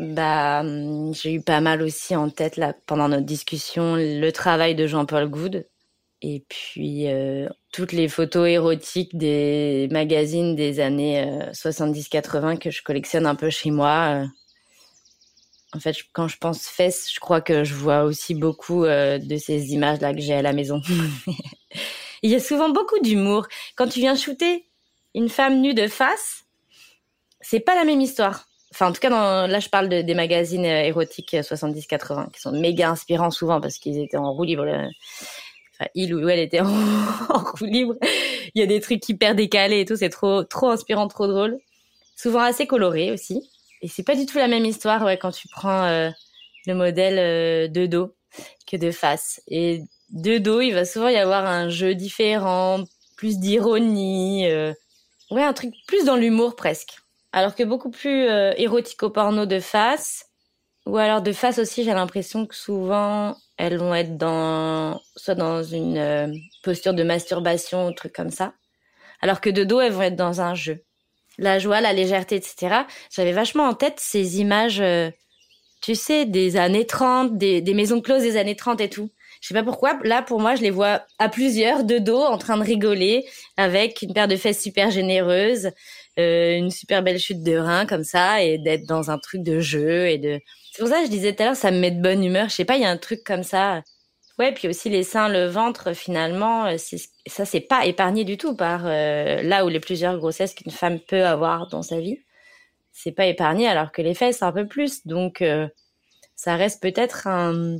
bah, 0.00 0.60
hum, 0.60 1.12
j'ai 1.12 1.34
eu 1.34 1.42
pas 1.42 1.60
mal 1.60 1.82
aussi 1.82 2.16
en 2.16 2.30
tête 2.30 2.56
là 2.56 2.74
pendant 2.86 3.08
notre 3.08 3.26
discussion 3.26 3.96
le 3.96 4.30
travail 4.30 4.74
de 4.74 4.86
Jean-Paul 4.86 5.28
Goud 5.28 5.68
et 6.22 6.42
puis 6.48 7.06
euh, 7.08 7.48
toutes 7.70 7.92
les 7.92 8.08
photos 8.08 8.48
érotiques 8.48 9.14
des 9.14 9.88
magazines 9.90 10.56
des 10.56 10.80
années 10.80 11.22
70-80 11.52 12.54
euh, 12.54 12.56
que 12.56 12.70
je 12.70 12.82
collectionne 12.82 13.26
un 13.26 13.34
peu 13.34 13.50
chez 13.50 13.70
moi. 13.70 14.22
Euh. 14.22 14.26
En 15.74 15.80
fait, 15.80 15.94
quand 16.14 16.28
je 16.28 16.38
pense 16.38 16.66
fesses, 16.66 17.12
je 17.12 17.20
crois 17.20 17.42
que 17.42 17.62
je 17.62 17.74
vois 17.74 18.04
aussi 18.04 18.34
beaucoup 18.34 18.86
de 18.86 19.36
ces 19.36 19.72
images 19.72 20.00
là 20.00 20.14
que 20.14 20.20
j'ai 20.20 20.34
à 20.34 20.42
la 20.42 20.54
maison. 20.54 20.80
Il 22.22 22.30
y 22.30 22.34
a 22.34 22.40
souvent 22.40 22.70
beaucoup 22.70 22.98
d'humour 23.00 23.46
quand 23.76 23.86
tu 23.86 24.00
viens 24.00 24.16
shooter 24.16 24.66
une 25.14 25.28
femme 25.28 25.60
nue 25.60 25.74
de 25.74 25.86
face. 25.88 26.44
C'est 27.42 27.60
pas 27.60 27.74
la 27.74 27.84
même 27.84 28.00
histoire 28.00 28.49
Enfin, 28.72 28.88
en 28.88 28.92
tout 28.92 29.00
cas, 29.00 29.46
là, 29.46 29.60
je 29.60 29.68
parle 29.68 29.88
de, 29.88 30.02
des 30.02 30.14
magazines 30.14 30.64
euh, 30.64 30.84
érotiques 30.84 31.32
70-80 31.32 32.20
euh, 32.26 32.26
qui 32.32 32.40
sont 32.40 32.52
méga 32.52 32.90
inspirants 32.90 33.30
souvent 33.30 33.60
parce 33.60 33.78
qu'ils 33.78 33.98
étaient 33.98 34.16
en 34.16 34.32
roue 34.32 34.44
libre. 34.44 34.64
Euh, 34.64 34.86
enfin, 35.74 35.90
il 35.94 36.14
ou 36.14 36.28
elle 36.28 36.38
était 36.38 36.60
en, 36.60 36.72
roue 37.38 37.64
libre. 37.64 37.94
Il 38.54 38.60
y 38.60 38.62
a 38.62 38.66
des 38.66 38.80
trucs 38.80 39.08
hyper 39.08 39.34
décalés 39.34 39.80
et 39.80 39.84
tout. 39.84 39.96
C'est 39.96 40.08
trop, 40.08 40.44
trop 40.44 40.70
inspirant, 40.70 41.08
trop 41.08 41.26
drôle. 41.26 41.58
Souvent 42.16 42.40
assez 42.40 42.66
coloré 42.66 43.10
aussi. 43.10 43.50
Et 43.82 43.88
c'est 43.88 44.04
pas 44.04 44.14
du 44.14 44.26
tout 44.26 44.38
la 44.38 44.48
même 44.48 44.64
histoire 44.64 45.02
ouais, 45.04 45.16
quand 45.16 45.32
tu 45.32 45.48
prends 45.48 46.12
le 46.66 46.74
modèle 46.74 47.72
de 47.72 47.86
dos 47.86 48.14
que 48.70 48.76
de 48.76 48.90
face. 48.90 49.40
Et 49.48 49.82
de 50.10 50.36
dos, 50.36 50.60
il 50.60 50.72
va 50.72 50.84
souvent 50.84 51.08
y 51.08 51.16
avoir 51.16 51.46
un 51.46 51.70
jeu 51.70 51.94
différent, 51.94 52.84
plus 53.16 53.38
d'ironie. 53.38 54.46
ouais, 55.30 55.42
un 55.42 55.52
truc 55.54 55.72
plus 55.86 56.04
dans 56.04 56.16
l'humour 56.16 56.56
presque. 56.56 57.00
Alors 57.32 57.54
que 57.54 57.62
beaucoup 57.62 57.90
plus 57.90 58.28
euh, 58.28 58.52
érotico-porno 58.56 59.46
de 59.46 59.60
face, 59.60 60.26
ou 60.86 60.96
alors 60.96 61.22
de 61.22 61.32
face 61.32 61.58
aussi, 61.58 61.84
j'ai 61.84 61.94
l'impression 61.94 62.46
que 62.46 62.54
souvent 62.54 63.36
elles 63.56 63.76
vont 63.76 63.94
être 63.94 64.16
dans 64.16 65.00
soit 65.16 65.34
dans 65.34 65.62
une 65.62 65.98
euh, 65.98 66.26
posture 66.62 66.94
de 66.94 67.02
masturbation 67.02 67.86
ou 67.86 67.92
truc 67.92 68.12
comme 68.12 68.30
ça, 68.30 68.54
alors 69.20 69.40
que 69.40 69.50
de 69.50 69.64
dos 69.64 69.80
elles 69.80 69.92
vont 69.92 70.02
être 70.02 70.16
dans 70.16 70.40
un 70.40 70.54
jeu. 70.54 70.82
La 71.38 71.58
joie, 71.58 71.80
la 71.80 71.92
légèreté, 71.92 72.36
etc. 72.36 72.86
J'avais 73.10 73.32
vachement 73.32 73.64
en 73.64 73.74
tête 73.74 74.00
ces 74.00 74.40
images, 74.40 74.80
euh, 74.80 75.10
tu 75.82 75.94
sais, 75.94 76.26
des 76.26 76.56
années 76.56 76.86
30, 76.86 77.38
des, 77.38 77.60
des 77.62 77.74
maisons 77.74 78.00
closes 78.00 78.22
des 78.22 78.36
années 78.36 78.56
30 78.56 78.80
et 78.80 78.90
tout. 78.90 79.10
Je 79.40 79.48
sais 79.48 79.54
pas 79.54 79.62
pourquoi. 79.62 79.98
Là, 80.04 80.22
pour 80.22 80.40
moi, 80.40 80.54
je 80.54 80.62
les 80.62 80.70
vois 80.70 81.02
à 81.18 81.28
plusieurs, 81.28 81.84
de 81.84 81.98
dos, 81.98 82.20
en 82.20 82.36
train 82.38 82.58
de 82.58 82.62
rigoler, 82.62 83.26
avec 83.56 84.02
une 84.02 84.12
paire 84.12 84.28
de 84.28 84.36
fesses 84.36 84.62
super 84.62 84.90
généreuses, 84.90 85.70
euh, 86.20 86.58
une 86.58 86.70
super 86.70 87.02
belle 87.02 87.18
chute 87.18 87.42
de 87.42 87.56
rein 87.56 87.86
comme 87.86 88.04
ça 88.04 88.42
et 88.42 88.58
d'être 88.58 88.86
dans 88.86 89.10
un 89.10 89.18
truc 89.18 89.42
de 89.42 89.60
jeu 89.60 90.08
et 90.08 90.18
de. 90.18 90.40
C'est 90.72 90.82
pour 90.82 90.88
ça 90.88 91.00
que 91.00 91.06
je 91.06 91.10
disais 91.10 91.34
tout 91.34 91.42
à 91.42 91.46
l'heure, 91.46 91.56
ça 91.56 91.70
me 91.70 91.78
met 91.78 91.90
de 91.90 92.00
bonne 92.00 92.24
humeur. 92.24 92.48
Je 92.48 92.54
sais 92.54 92.64
pas, 92.64 92.76
il 92.76 92.82
y 92.82 92.84
a 92.84 92.90
un 92.90 92.96
truc 92.96 93.24
comme 93.24 93.42
ça. 93.42 93.82
Ouais, 94.38 94.52
puis 94.52 94.68
aussi 94.68 94.88
les 94.88 95.02
seins, 95.02 95.28
le 95.28 95.46
ventre, 95.46 95.92
finalement, 95.94 96.66
euh, 96.66 96.76
ça 97.26 97.44
c'est 97.44 97.60
pas 97.60 97.84
épargné 97.86 98.24
du 98.24 98.38
tout 98.38 98.56
par 98.56 98.82
euh, 98.86 99.42
là 99.42 99.64
où 99.64 99.68
les 99.68 99.80
plusieurs 99.80 100.16
grossesses 100.18 100.54
qu'une 100.54 100.72
femme 100.72 100.98
peut 101.00 101.26
avoir 101.26 101.68
dans 101.68 101.82
sa 101.82 102.00
vie, 102.00 102.18
c'est 102.92 103.12
pas 103.12 103.26
épargné 103.26 103.68
alors 103.68 103.92
que 103.92 104.02
les 104.02 104.14
fesses 104.14 104.42
un 104.42 104.52
peu 104.52 104.66
plus. 104.66 105.06
Donc 105.06 105.44
ça 106.36 106.56
reste 106.56 106.82
peut-être 106.82 107.26
un, 107.26 107.76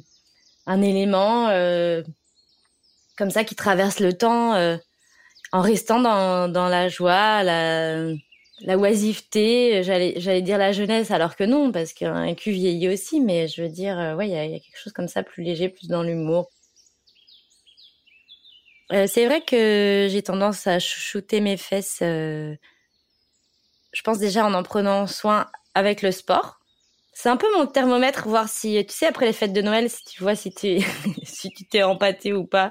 un 0.67 0.83
élément 0.83 1.47
comme 3.17 3.31
ça 3.31 3.45
qui 3.45 3.55
traverse 3.55 4.01
le 4.01 4.13
temps 4.13 4.55
en 5.53 5.61
restant 5.61 6.01
dans, 6.01 6.49
dans 6.49 6.69
la 6.69 6.89
joie, 6.89 7.43
la, 7.43 8.13
la 8.63 8.77
oisiveté, 8.77 9.83
j'allais, 9.83 10.43
dire 10.43 10.59
la 10.59 10.73
jeunesse, 10.73 11.11
alors 11.11 11.37
que 11.37 11.45
non, 11.45 11.73
parce 11.73 11.93
qu'un 11.93 12.35
cul 12.35 12.53
vieillit 12.53 12.89
aussi, 12.89 13.21
mais 13.21 13.49
je 13.49 13.63
veux 13.63 13.69
dire, 13.69 13.99
euh, 13.99 14.15
ouais, 14.15 14.29
il 14.29 14.33
y 14.33 14.37
a, 14.37 14.45
y 14.45 14.55
a, 14.55 14.59
quelque 14.59 14.79
chose 14.79 14.93
comme 14.93 15.09
ça, 15.09 15.23
plus 15.23 15.43
léger, 15.43 15.69
plus 15.69 15.89
dans 15.89 16.03
l'humour. 16.03 16.51
Euh, 18.93 19.07
c'est 19.07 19.27
vrai 19.27 19.41
que 19.41 20.09
j'ai 20.11 20.23
tendance 20.23 20.67
à 20.67 20.79
shooter 20.79 21.41
mes 21.41 21.57
fesses, 21.57 22.01
euh, 22.03 22.55
je 23.93 24.03
pense 24.03 24.19
déjà 24.19 24.45
en 24.45 24.55
en 24.55 24.63
prenant 24.63 25.07
soin 25.07 25.47
avec 25.75 26.03
le 26.03 26.13
sport. 26.13 26.59
C'est 27.13 27.29
un 27.29 27.37
peu 27.37 27.47
mon 27.57 27.67
thermomètre, 27.67 28.29
voir 28.29 28.49
si, 28.49 28.85
tu 28.87 28.95
sais, 28.95 29.07
après 29.07 29.27
les 29.27 29.33
fêtes 29.33 29.53
de 29.53 29.63
Noël, 29.63 29.91
si 29.91 30.05
tu 30.05 30.23
vois 30.23 30.35
si 30.37 30.53
tu 30.53 30.79
si 31.25 31.51
tu 31.51 31.67
t'es 31.67 31.83
empâté 31.83 32.33
ou 32.33 32.47
pas 32.47 32.71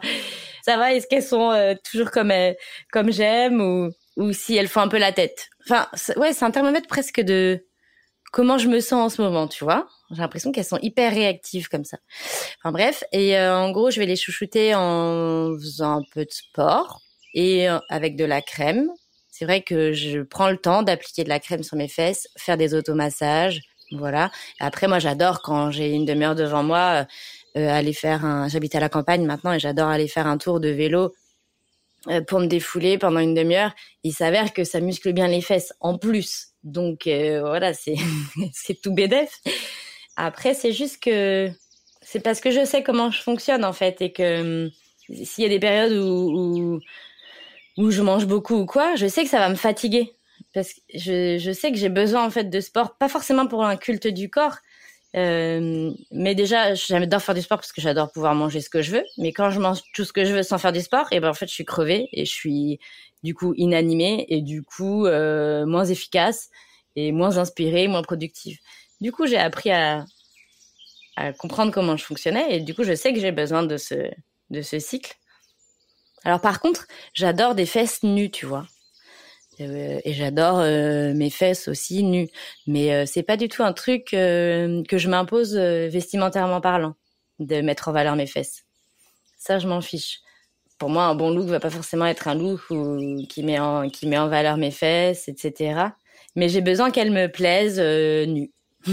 ça 0.64 0.78
va 0.78 0.94
Est-ce 0.94 1.08
qu'elles 1.08 1.24
sont 1.24 1.52
euh, 1.52 1.74
toujours 1.90 2.12
comme 2.12 2.32
comme 2.92 3.12
j'aime 3.12 3.62
ou 3.62 3.92
ou 4.18 4.34
si 4.34 4.56
elles 4.56 4.68
font 4.68 4.82
un 4.82 4.88
peu 4.88 4.98
la 4.98 5.12
tête 5.12 5.50
Enfin, 5.66 5.88
ouais, 6.18 6.34
c'est 6.34 6.46
un 6.46 6.52
thermomètre 6.52 6.88
presque 6.88 7.22
de 7.22 7.66
comment 8.32 8.58
je 8.58 8.68
me 8.68 8.80
sens 8.80 9.14
en 9.14 9.16
ce 9.16 9.22
moment, 9.22 9.48
tu 9.48 9.64
vois 9.64 9.88
J'ai 10.12 10.22
l'impression 10.22 10.52
qu'elles 10.52 10.66
sont 10.66 10.80
hyper 10.82 11.14
réactives 11.14 11.68
comme 11.70 11.86
ça. 11.86 11.98
Enfin 12.60 12.72
bref, 12.72 13.04
et 13.12 13.38
euh, 13.38 13.56
en 13.56 13.72
gros, 13.72 13.92
je 13.92 14.00
vais 14.00 14.06
les 14.06 14.16
chouchouter 14.16 14.74
en 14.76 15.54
faisant 15.60 16.00
un 16.00 16.04
peu 16.14 16.26
de 16.26 16.32
sport 16.32 17.02
et 17.34 17.70
euh, 17.70 17.80
avec 17.90 18.16
de 18.16 18.26
la 18.26 18.42
crème. 18.42 18.90
C'est 19.30 19.46
vrai 19.46 19.62
que 19.62 19.94
je 19.94 20.22
prends 20.22 20.50
le 20.50 20.58
temps 20.58 20.84
d'appliquer 20.84 21.24
de 21.24 21.30
la 21.30 21.40
crème 21.40 21.64
sur 21.64 21.78
mes 21.78 21.88
fesses, 21.88 22.28
faire 22.38 22.58
des 22.58 22.74
automassages, 22.74 23.62
voilà. 23.92 24.32
Après, 24.60 24.88
moi, 24.88 25.00
j'adore 25.00 25.42
quand 25.42 25.72
j'ai 25.72 25.92
une 25.94 26.06
demi-heure 26.06 26.36
devant 26.36 26.64
moi 26.64 27.08
euh, 27.58 27.70
aller 27.70 27.94
faire 27.94 28.26
un. 28.26 28.48
J'habite 28.48 28.76
à 28.76 28.80
la 28.80 28.90
campagne 28.90 29.26
maintenant 29.26 29.54
et 29.54 29.60
j'adore 29.60 29.90
aller 29.90 30.08
faire 30.08 30.28
un 30.28 30.38
tour 30.38 30.60
de 30.60 30.70
vélo 30.70 31.06
euh, 31.06 31.10
pour 32.28 32.40
me 32.40 32.48
défouler 32.48 32.98
pendant 32.98 33.20
une 33.20 33.34
demi-heure. 33.34 33.74
Il 34.04 34.14
s'avère 34.14 34.54
que 34.54 34.64
ça 34.64 34.80
muscle 34.80 35.12
bien 35.14 35.28
les 35.28 35.42
fesses 35.42 35.74
en 35.80 35.98
plus. 35.98 36.50
Donc 36.64 37.08
euh, 37.08 37.42
voilà, 37.42 37.74
c'est 37.74 37.96
tout 38.82 38.94
bédef. 38.94 39.42
Après, 40.16 40.54
c'est 40.54 40.74
juste 40.74 41.02
que 41.02 41.50
c'est 42.02 42.20
parce 42.20 42.42
que 42.42 42.52
je 42.52 42.66
sais 42.66 42.84
comment 42.84 43.12
je 43.12 43.22
fonctionne 43.22 43.64
en 43.64 43.74
fait 43.74 44.02
et 44.02 44.12
que 44.12 44.66
hum, 44.66 44.72
s'il 45.24 45.44
y 45.44 45.48
a 45.48 45.50
des 45.50 45.60
périodes 45.60 45.94
où, 45.94 46.78
où, 46.78 46.80
où 47.78 47.92
je 47.92 48.02
mange 48.02 48.26
beaucoup 48.26 48.56
ou 48.56 48.66
quoi, 48.66 48.96
je 48.96 49.08
sais 49.08 49.24
que 49.24 49.30
ça 49.30 49.40
va 49.40 49.50
me 49.50 49.56
fatiguer 49.56 50.14
parce 50.54 50.74
que 50.74 50.80
je, 50.96 51.38
je 51.38 51.52
sais 51.52 51.72
que 51.72 51.78
j'ai 51.78 51.90
besoin 51.90 52.26
en 52.26 52.30
fait 52.30 52.50
de 52.50 52.60
sport, 52.60 52.98
pas 52.98 53.10
forcément 53.10 53.48
pour 53.48 53.64
un 53.66 53.78
culte 53.78 54.08
du 54.08 54.30
corps, 54.30 54.58
euh, 55.16 55.92
mais 56.12 56.36
déjà, 56.36 56.76
j'adore 56.76 57.22
faire 57.22 57.36
du 57.36 57.42
sport 57.42 57.58
parce 57.58 57.72
que 57.74 57.82
j'adore 57.82 58.12
pouvoir 58.12 58.36
manger 58.36 58.62
ce 58.62 58.70
que 58.70 58.82
je 58.82 58.92
veux. 58.92 59.04
Mais 59.18 59.34
quand 59.34 59.50
je 59.50 59.60
mange 59.60 59.80
tout 59.94 60.06
ce 60.06 60.14
que 60.14 60.26
je 60.26 60.34
veux 60.34 60.44
sans 60.44 60.58
faire 60.58 60.72
du 60.72 60.82
sport, 60.82 61.08
et 61.12 61.18
eh 61.18 61.20
ben 61.20 61.30
en 61.30 61.34
fait, 61.34 61.48
je 61.48 61.54
suis 61.54 61.66
crevée 61.66 62.08
et 62.14 62.26
je 62.26 62.32
suis 62.32 62.80
du 63.24 63.34
coup 63.34 63.54
inanimée 63.56 64.26
et 64.30 64.42
du 64.42 64.64
coup 64.64 65.06
euh, 65.06 65.66
moins 65.66 65.86
efficace 65.86 66.50
et 66.96 67.12
moins 67.12 67.38
inspirée, 67.38 67.88
moins 67.88 68.04
productive. 68.04 68.60
Du 69.02 69.12
coup, 69.12 69.26
j'ai 69.28 69.38
appris 69.38 69.72
à, 69.72 70.06
à 71.16 71.34
comprendre 71.34 71.72
comment 71.72 71.98
je 71.98 72.06
fonctionnais 72.06 72.56
et 72.58 72.60
du 72.62 72.74
coup, 72.76 72.84
je 72.84 72.94
sais 72.96 73.14
que 73.14 73.20
j'ai 73.20 73.32
besoin 73.32 73.64
de 73.64 73.78
ce 73.78 73.96
de 74.52 74.62
ce 74.62 74.80
cycle. 74.80 75.16
Alors 76.24 76.42
par 76.42 76.60
contre, 76.60 76.86
j'adore 77.14 77.56
des 77.56 77.66
fesses 77.66 78.04
nues, 78.04 78.32
tu 78.32 78.46
vois. 78.46 78.66
Euh, 79.62 80.00
et 80.04 80.14
j'adore 80.14 80.60
euh, 80.60 81.14
mes 81.14 81.30
fesses 81.30 81.68
aussi 81.68 82.04
nues, 82.04 82.30
mais 82.66 82.94
euh, 82.94 83.06
c'est 83.06 83.24
pas 83.24 83.36
du 83.38 83.50
tout 83.50 83.64
un 83.64 83.74
truc 83.74 84.06
que 84.12 84.84
je 84.92 85.10
m'impose 85.10 85.56
vestimentairement 85.56 86.62
parlant 86.62 86.96
de 87.40 87.62
mettre 87.62 87.90
en 87.90 87.92
valeur 87.92 88.16
mes 88.16 88.28
fesses. 88.28 88.64
Ça, 89.38 89.60
je 89.60 89.68
m'en 89.68 89.82
fiche. 89.82 90.20
Pour 90.78 90.90
moi, 90.90 91.06
un 91.06 91.16
bon 91.16 91.30
look 91.30 91.48
va 91.48 91.60
pas 91.60 91.70
forcément 91.70 92.06
être 92.06 92.28
un 92.28 92.36
look 92.36 92.62
qui 93.28 93.44
met 93.44 93.60
en 93.60 93.90
qui 93.90 94.08
met 94.08 94.18
en 94.18 94.30
valeur 94.30 94.58
mes 94.58 94.72
fesses, 94.72 95.28
etc. 95.28 95.90
Mais 96.36 96.48
j'ai 96.48 96.62
besoin 96.62 96.92
qu'elles 96.92 97.12
me 97.12 97.28
plaisent 97.28 97.80
nues. 97.80 98.52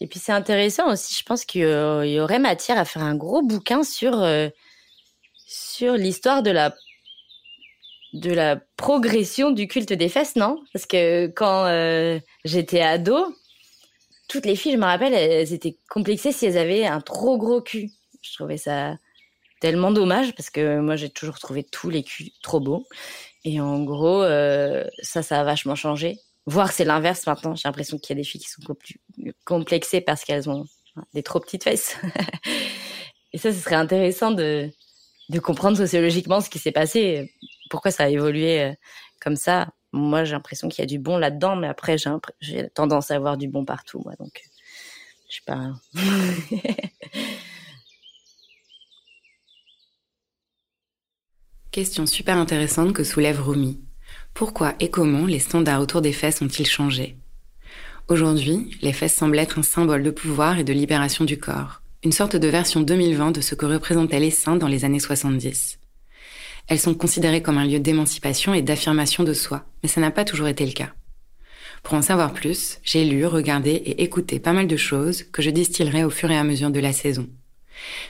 Et 0.00 0.06
puis 0.06 0.20
c'est 0.20 0.32
intéressant 0.32 0.92
aussi, 0.92 1.12
je 1.12 1.24
pense 1.24 1.44
qu'il 1.44 1.62
y 1.62 2.20
aurait 2.20 2.38
matière 2.38 2.78
à 2.78 2.84
faire 2.84 3.02
un 3.02 3.16
gros 3.16 3.42
bouquin 3.42 3.82
sur 3.82 4.24
sur 5.46 5.94
l'histoire 5.94 6.42
de 6.42 6.50
la 6.50 6.74
de 8.12 8.32
la 8.32 8.56
progression 8.76 9.50
du 9.50 9.68
culte 9.68 9.92
des 9.92 10.08
fesses, 10.08 10.36
non? 10.36 10.62
Parce 10.72 10.86
que 10.86 11.26
quand 11.26 11.66
euh, 11.66 12.18
j'étais 12.44 12.80
ado, 12.80 13.34
toutes 14.28 14.46
les 14.46 14.56
filles, 14.56 14.72
je 14.72 14.78
me 14.78 14.84
rappelle, 14.84 15.14
elles 15.14 15.52
étaient 15.52 15.76
complexées 15.88 16.32
si 16.32 16.46
elles 16.46 16.58
avaient 16.58 16.86
un 16.86 17.00
trop 17.00 17.36
gros 17.38 17.60
cul. 17.60 17.90
Je 18.22 18.34
trouvais 18.34 18.56
ça 18.56 18.96
tellement 19.60 19.90
dommage 19.90 20.34
parce 20.34 20.50
que 20.50 20.78
moi 20.78 20.96
j'ai 20.96 21.10
toujours 21.10 21.38
trouvé 21.38 21.64
tous 21.64 21.90
les 21.90 22.02
culs 22.02 22.30
trop 22.42 22.60
beaux. 22.60 22.86
Et 23.44 23.60
en 23.60 23.82
gros, 23.82 24.22
euh, 24.22 24.84
ça, 25.02 25.22
ça 25.22 25.40
a 25.40 25.44
vachement 25.44 25.74
changé. 25.74 26.18
Voir 26.46 26.72
c'est 26.72 26.84
l'inverse 26.84 27.26
maintenant. 27.26 27.54
J'ai 27.54 27.68
l'impression 27.68 27.98
qu'il 27.98 28.16
y 28.16 28.18
a 28.18 28.22
des 28.22 28.28
filles 28.28 28.40
qui 28.40 28.50
sont 28.50 28.62
complexées 29.44 30.00
parce 30.00 30.24
qu'elles 30.24 30.48
ont 30.48 30.64
des 31.12 31.22
trop 31.22 31.40
petites 31.40 31.64
fesses. 31.64 31.96
et 33.32 33.38
ça, 33.38 33.52
ce 33.52 33.60
serait 33.60 33.76
intéressant 33.76 34.30
de 34.30 34.70
comprendre 35.42 35.76
sociologiquement 35.76 36.40
ce 36.40 36.48
qui 36.48 36.58
s'est 36.58 36.72
passé, 36.72 37.30
pourquoi 37.68 37.90
ça 37.90 38.04
a 38.04 38.08
évolué 38.08 38.62
euh, 38.62 38.72
comme 39.20 39.36
ça? 39.36 39.68
Moi, 39.92 40.24
j'ai 40.24 40.32
l'impression 40.32 40.68
qu'il 40.68 40.82
y 40.82 40.84
a 40.84 40.86
du 40.86 40.98
bon 40.98 41.16
là-dedans, 41.16 41.56
mais 41.56 41.68
après, 41.68 41.96
j'ai 42.40 42.68
tendance 42.70 43.10
à 43.10 43.16
avoir 43.16 43.36
du 43.38 43.48
bon 43.48 43.64
partout, 43.64 44.00
moi. 44.04 44.14
Donc, 44.18 44.42
je 45.30 45.36
sais 45.36 45.42
pas. 45.46 45.72
Question 51.70 52.06
super 52.06 52.36
intéressante 52.36 52.92
que 52.92 53.04
soulève 53.04 53.40
Rumi. 53.40 53.80
Pourquoi 54.34 54.74
et 54.80 54.90
comment 54.90 55.26
les 55.26 55.38
standards 55.38 55.80
autour 55.80 56.00
des 56.00 56.12
fesses 56.12 56.42
ont-ils 56.42 56.66
changé? 56.66 57.16
Aujourd'hui, 58.08 58.76
les 58.80 58.92
fesses 58.92 59.14
semblent 59.14 59.38
être 59.38 59.58
un 59.58 59.62
symbole 59.62 60.02
de 60.02 60.10
pouvoir 60.10 60.58
et 60.58 60.64
de 60.64 60.72
libération 60.72 61.24
du 61.24 61.38
corps, 61.38 61.82
une 62.02 62.12
sorte 62.12 62.36
de 62.36 62.48
version 62.48 62.80
2020 62.80 63.32
de 63.32 63.40
ce 63.40 63.54
que 63.54 63.66
représentaient 63.66 64.18
les 64.18 64.30
seins 64.30 64.56
dans 64.56 64.66
les 64.66 64.84
années 64.84 64.98
70. 64.98 65.78
Elles 66.68 66.78
sont 66.78 66.94
considérées 66.94 67.42
comme 67.42 67.58
un 67.58 67.66
lieu 67.66 67.80
d'émancipation 67.80 68.52
et 68.52 68.62
d'affirmation 68.62 69.24
de 69.24 69.32
soi, 69.32 69.64
mais 69.82 69.88
ça 69.88 70.00
n'a 70.00 70.10
pas 70.10 70.24
toujours 70.24 70.48
été 70.48 70.66
le 70.66 70.72
cas. 70.72 70.92
Pour 71.82 71.94
en 71.94 72.02
savoir 72.02 72.32
plus, 72.32 72.78
j'ai 72.82 73.04
lu, 73.04 73.24
regardé 73.24 73.70
et 73.70 74.02
écouté 74.02 74.38
pas 74.38 74.52
mal 74.52 74.66
de 74.66 74.76
choses 74.76 75.22
que 75.22 75.42
je 75.42 75.50
distillerai 75.50 76.04
au 76.04 76.10
fur 76.10 76.30
et 76.30 76.36
à 76.36 76.44
mesure 76.44 76.70
de 76.70 76.80
la 76.80 76.92
saison. 76.92 77.26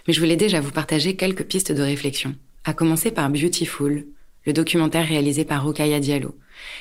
Mais 0.07 0.15
je 0.15 0.21
voulais 0.21 0.37
déjà 0.37 0.61
vous 0.61 0.73
partager 0.73 1.15
quelques 1.15 1.45
pistes 1.45 1.73
de 1.73 1.83
réflexion, 1.83 2.35
à 2.65 2.75
commencer 2.75 3.11
par 3.13 3.31
Beautiful, 3.31 4.07
le 4.45 4.53
documentaire 4.53 5.07
réalisé 5.07 5.45
par 5.45 5.63
Rokaya 5.63 6.01
Diallo, 6.01 6.35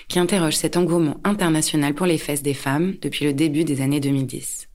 qui 0.07 0.19
interroge 0.19 0.55
cet 0.55 0.77
engouement 0.77 1.19
international 1.23 1.93
pour 1.93 2.05
les 2.05 2.17
fesses 2.17 2.41
des 2.41 2.53
femmes 2.53 2.95
depuis 3.01 3.25
le 3.25 3.33
début 3.33 3.65
des 3.65 3.81
années 3.81 3.99
2010. 3.99 4.67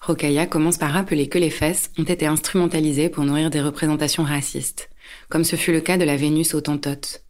Rokaya 0.00 0.46
commence 0.46 0.78
par 0.78 0.92
rappeler 0.92 1.28
que 1.28 1.38
les 1.38 1.50
fesses 1.50 1.90
ont 1.98 2.04
été 2.04 2.26
instrumentalisées 2.26 3.08
pour 3.08 3.24
nourrir 3.24 3.50
des 3.50 3.62
représentations 3.62 4.24
racistes, 4.24 4.90
comme 5.28 5.44
ce 5.44 5.56
fut 5.56 5.72
le 5.72 5.80
cas 5.80 5.98
de 5.98 6.04
la 6.04 6.16
Vénus 6.16 6.54
autantote. 6.54 7.24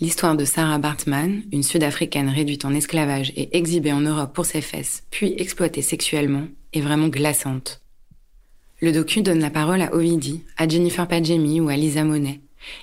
L'histoire 0.00 0.36
de 0.36 0.44
Sarah 0.44 0.78
Bartman, 0.78 1.42
une 1.52 1.62
Sud-Africaine 1.62 2.28
réduite 2.28 2.64
en 2.64 2.74
esclavage 2.74 3.32
et 3.36 3.56
exhibée 3.56 3.92
en 3.92 4.00
Europe 4.00 4.34
pour 4.34 4.46
ses 4.46 4.60
fesses, 4.60 5.04
puis 5.10 5.34
exploitée 5.38 5.82
sexuellement, 5.82 6.46
est 6.72 6.80
vraiment 6.80 7.08
glaçante. 7.08 7.80
Le 8.80 8.92
docu 8.92 9.22
donne 9.22 9.40
la 9.40 9.50
parole 9.50 9.82
à 9.82 9.94
Ovidie, 9.94 10.44
à 10.56 10.68
Jennifer 10.68 11.06
Padjemi 11.06 11.60
ou 11.60 11.68
à 11.68 11.76
Lisa 11.76 12.04
Monet, 12.04 12.40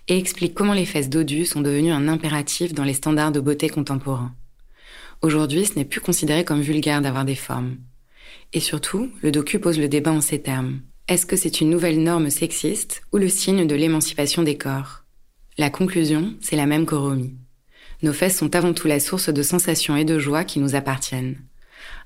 et 0.07 0.17
explique 0.17 0.53
comment 0.53 0.73
les 0.73 0.85
fesses 0.85 1.09
dodues 1.09 1.45
sont 1.45 1.61
devenues 1.61 1.91
un 1.91 2.07
impératif 2.07 2.73
dans 2.73 2.83
les 2.83 2.93
standards 2.93 3.31
de 3.31 3.39
beauté 3.39 3.69
contemporains. 3.69 4.33
Aujourd'hui, 5.21 5.65
ce 5.65 5.75
n'est 5.75 5.85
plus 5.85 5.99
considéré 5.99 6.45
comme 6.45 6.61
vulgaire 6.61 7.01
d'avoir 7.01 7.25
des 7.25 7.35
formes. 7.35 7.77
Et 8.53 8.61
surtout, 8.61 9.11
le 9.21 9.31
docu 9.31 9.59
pose 9.59 9.77
le 9.77 9.89
débat 9.89 10.13
en 10.13 10.21
ces 10.21 10.41
termes. 10.41 10.79
Est-ce 11.09 11.25
que 11.25 11.35
c'est 11.35 11.59
une 11.59 11.71
nouvelle 11.71 12.03
norme 12.03 12.29
sexiste 12.29 13.01
ou 13.11 13.17
le 13.17 13.29
signe 13.29 13.65
de 13.65 13.73
l'émancipation 13.73 14.43
des 14.43 14.59
corps? 14.59 15.05
La 15.57 15.71
conclusion, 15.71 16.35
c'est 16.39 16.55
la 16.55 16.67
même 16.67 16.85
qu'Oromi. 16.85 17.35
Nos 18.03 18.13
fesses 18.13 18.37
sont 18.37 18.55
avant 18.55 18.75
tout 18.75 18.87
la 18.87 18.99
source 18.99 19.29
de 19.29 19.41
sensations 19.41 19.97
et 19.97 20.05
de 20.05 20.19
joie 20.19 20.43
qui 20.43 20.59
nous 20.59 20.75
appartiennent. 20.75 21.41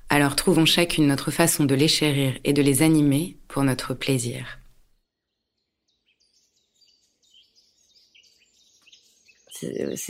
Alors 0.08 0.36
trouvons 0.36 0.64
chacune 0.64 1.06
notre 1.06 1.30
façon 1.30 1.66
de 1.66 1.74
les 1.74 1.86
chérir 1.86 2.38
et 2.44 2.54
de 2.54 2.62
les 2.62 2.80
animer 2.80 3.36
pour 3.46 3.62
notre 3.62 3.92
plaisir. 3.92 4.58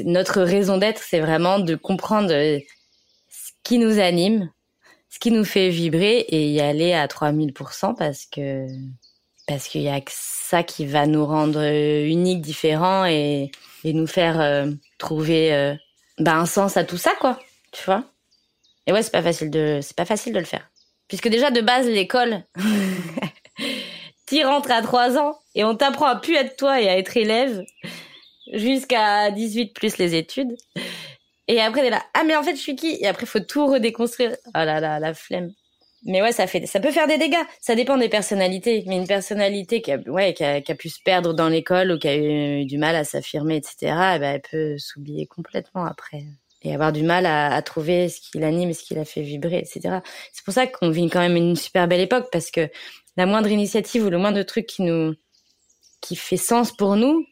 notre 0.04 0.42
raison 0.42 0.78
d'être, 0.78 1.02
c'est 1.02 1.20
vraiment 1.20 1.59
de 1.59 1.74
comprendre 1.74 2.30
ce 2.30 3.50
qui 3.64 3.78
nous 3.78 3.98
anime, 3.98 4.50
ce 5.14 5.20
qui 5.20 5.31
nous 5.31 5.44
fait 5.44 5.68
vibrer 5.68 6.18
et 6.29 6.48
y 6.50 6.61
aller 6.61 6.92
à 6.92 7.07
3000% 7.07 7.94
parce 7.94 8.27
que 8.27 8.66
parce 9.46 9.68
qu'il 9.68 9.83
y 9.83 9.88
a 9.88 10.00
que 10.00 10.11
ça 10.12 10.64
qui 10.64 10.87
va 10.87 11.07
nous 11.07 11.24
rendre 11.24 11.62
uniques, 11.62 12.40
différents 12.40 13.07
et, 13.07 13.53
et 13.85 13.92
nous 13.92 14.09
faire 14.09 14.40
euh, 14.40 14.72
trouver 14.98 15.55
euh, 15.55 15.77
bah, 16.18 16.35
un 16.35 16.46
sens 16.46 16.77
à 16.77 16.83
tout 16.83 16.96
ça 16.96 17.12
quoi, 17.20 17.38
tu 17.70 17.85
vois? 17.85 18.03
Et 18.88 18.92
ouais, 18.92 19.05
c'est 19.05 19.12
pas 19.12 19.22
facile 19.22 19.50
de 19.53 19.79
c'est 19.83 19.94
pas 19.94 20.05
facile 20.05 20.33
de 20.33 20.40
le 20.40 20.44
faire. 20.44 20.68
Puisque 21.07 21.29
déjà 21.29 21.53
de 21.53 21.61
base 21.61 21.87
l'école 21.87 22.42
tu 24.27 24.44
rentres 24.44 24.72
à 24.72 24.83
3 24.83 25.16
ans 25.16 25.38
et 25.55 25.62
on 25.62 25.77
t'apprend 25.77 26.07
à 26.07 26.16
plus 26.16 26.35
être 26.35 26.57
toi 26.57 26.81
et 26.81 26.88
à 26.88 26.98
être 26.98 27.16
élève 27.16 27.62
jusqu'à 28.53 29.31
18 29.31 29.74
plus 29.74 29.96
les 29.98 30.16
études. 30.16 30.57
Et 31.48 31.61
après, 31.61 31.83
t'es 31.83 31.90
là, 31.90 32.02
ah, 32.14 32.24
mais 32.24 32.37
en 32.37 32.42
fait, 32.42 32.57
je 32.57 32.61
suis 32.61 32.76
qui? 32.76 32.96
Et 33.00 33.07
après, 33.07 33.26
faut 33.26 33.40
tout 33.40 33.66
redéconstruire. 33.66 34.37
Oh 34.48 34.50
là 34.54 34.80
là, 34.80 34.98
la 34.98 35.14
flemme. 35.14 35.52
Mais 36.07 36.20
ouais, 36.20 36.33
ça 36.33 36.46
fait, 36.46 36.66
ça 36.66 36.80
peut 36.80 36.90
faire 36.90 37.07
des 37.07 37.18
dégâts. 37.18 37.42
Ça 37.61 37.74
dépend 37.74 37.96
des 37.96 38.09
personnalités. 38.09 38.85
Mais 38.87 38.96
une 38.96 39.07
personnalité 39.07 39.80
qui 39.83 39.92
a, 39.92 39.98
ouais, 40.07 40.35
qui 40.35 40.44
a, 40.44 40.74
pu 40.74 40.88
se 40.90 41.00
perdre 41.02 41.33
dans 41.35 41.48
l'école 41.48 41.92
ou 41.92 41.98
qui 41.98 42.09
a 42.09 42.16
eu 42.16 42.66
du 42.66 42.78
mal 42.78 42.94
à 42.96 43.04
s'affirmer, 43.04 43.57
etc., 43.57 43.76
eh 43.83 44.18
ben, 44.18 44.35
elle 44.35 44.42
peut 44.42 44.78
s'oublier 44.78 45.26
complètement 45.26 45.85
après. 45.87 46.24
Et 46.62 46.74
avoir 46.74 46.92
du 46.92 47.02
mal 47.02 47.26
à, 47.26 47.61
trouver 47.62 48.09
ce 48.09 48.20
qui 48.20 48.38
l'anime, 48.38 48.72
ce 48.72 48.83
qui 48.83 48.94
la 48.94 49.04
fait 49.04 49.22
vibrer, 49.22 49.59
etc. 49.59 49.98
C'est 50.33 50.44
pour 50.44 50.54
ça 50.54 50.66
qu'on 50.66 50.90
vit 50.90 51.09
quand 51.11 51.20
même 51.20 51.37
une 51.37 51.57
super 51.57 51.88
belle 51.88 52.00
époque 52.00 52.28
parce 52.33 52.50
que 52.50 52.70
la 53.16 53.26
moindre 53.26 53.50
initiative 53.50 54.07
ou 54.07 54.11
le 54.11 54.18
moindre 54.18 54.42
truc 54.42 54.66
qui 54.66 54.83
nous, 54.83 55.14
qui 56.00 56.16
fait 56.16 56.38
sens 56.38 56.72
pour 56.72 56.96
nous, 56.96 57.26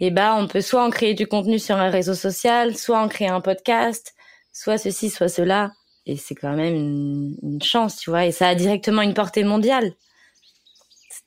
et 0.00 0.10
bah 0.10 0.36
on 0.36 0.46
peut 0.46 0.60
soit 0.60 0.84
en 0.84 0.90
créer 0.90 1.14
du 1.14 1.26
contenu 1.26 1.58
sur 1.58 1.76
un 1.76 1.90
réseau 1.90 2.14
social, 2.14 2.76
soit 2.76 3.00
en 3.00 3.08
créer 3.08 3.28
un 3.28 3.40
podcast, 3.40 4.14
soit 4.52 4.78
ceci, 4.78 5.10
soit 5.10 5.28
cela. 5.28 5.72
Et 6.06 6.16
c'est 6.16 6.34
quand 6.34 6.54
même 6.54 6.74
une, 6.74 7.62
chance, 7.62 7.96
tu 7.98 8.10
vois. 8.10 8.24
Et 8.24 8.32
ça 8.32 8.48
a 8.48 8.54
directement 8.54 9.02
une 9.02 9.14
portée 9.14 9.44
mondiale. 9.44 9.92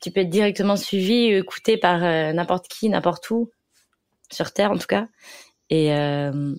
Tu 0.01 0.09
peux 0.09 0.21
être 0.21 0.29
directement 0.29 0.75
suivi, 0.75 1.33
écouté 1.33 1.77
par 1.77 2.03
euh, 2.03 2.33
n'importe 2.33 2.67
qui, 2.67 2.89
n'importe 2.89 3.29
où, 3.29 3.51
sur 4.31 4.51
Terre 4.51 4.71
en 4.71 4.77
tout 4.77 4.87
cas. 4.87 5.07
Et, 5.69 5.93
euh, 5.93 6.55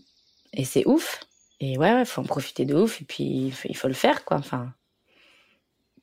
et 0.52 0.64
c'est 0.64 0.86
ouf. 0.86 1.20
Et 1.58 1.78
ouais, 1.78 1.94
ouais, 1.94 2.04
faut 2.04 2.20
en 2.20 2.24
profiter 2.24 2.64
de 2.64 2.74
ouf. 2.74 3.00
Et 3.00 3.04
puis 3.04 3.24
il 3.24 3.52
faut, 3.52 3.68
il 3.68 3.76
faut 3.76 3.88
le 3.88 3.94
faire, 3.94 4.24
quoi. 4.24 4.36
Enfin, 4.36 4.72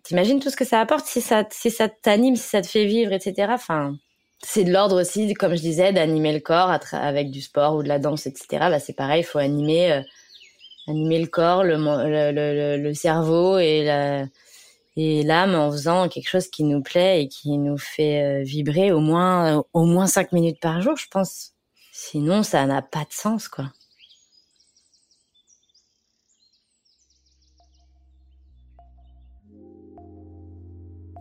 t'imagines 0.04 0.40
tout 0.40 0.50
ce 0.50 0.58
que 0.58 0.66
ça 0.66 0.82
apporte 0.82 1.06
si 1.06 1.22
ça, 1.22 1.46
si 1.52 1.72
ça 1.72 1.88
t'anime, 1.88 2.36
si 2.36 2.50
ça 2.50 2.62
te 2.62 2.68
fait 2.68 2.86
vivre, 2.86 3.14
etc. 3.14 3.48
Enfin, 3.54 3.96
c'est 4.42 4.64
de 4.64 4.72
l'ordre 4.72 5.02
aussi, 5.02 5.34
comme 5.34 5.56
je 5.56 5.62
disais, 5.62 5.94
d'animer 5.94 6.34
le 6.34 6.40
corps 6.40 6.78
avec 6.94 7.32
du 7.32 7.42
sport 7.42 7.76
ou 7.76 7.84
de 7.84 7.88
la 7.88 8.00
danse, 8.00 8.26
etc. 8.26 8.48
Bah, 8.52 8.80
c'est 8.80 8.94
pareil, 8.94 9.22
il 9.22 9.26
faut 9.26 9.40
animer, 9.40 9.92
euh, 9.92 10.02
animer 10.88 11.20
le 11.20 11.28
corps, 11.28 11.64
le, 11.64 11.76
le, 11.76 12.78
le, 12.78 12.94
cerveau 12.94 13.58
et 13.60 13.84
la, 13.84 14.26
et 14.96 15.24
l'âme 15.24 15.56
en 15.56 15.72
faisant 15.72 16.10
quelque 16.10 16.30
chose 16.30 16.48
qui 16.48 16.64
nous 16.64 16.82
plaît 16.82 17.24
et 17.24 17.28
qui 17.28 17.58
nous 17.58 17.78
fait 17.78 18.24
euh, 18.24 18.44
vibrer 18.44 18.92
au 18.92 19.00
moins, 19.00 19.64
au 19.74 19.86
moins 19.86 20.08
cinq 20.08 20.32
minutes 20.32 20.60
par 20.60 20.82
jour, 20.82 20.96
je 20.98 21.08
pense. 21.10 21.54
Sinon, 21.92 22.44
ça 22.44 22.66
n'a 22.66 22.82
pas 22.82 23.02
de 23.02 23.12
sens, 23.12 23.48
quoi. 23.50 23.66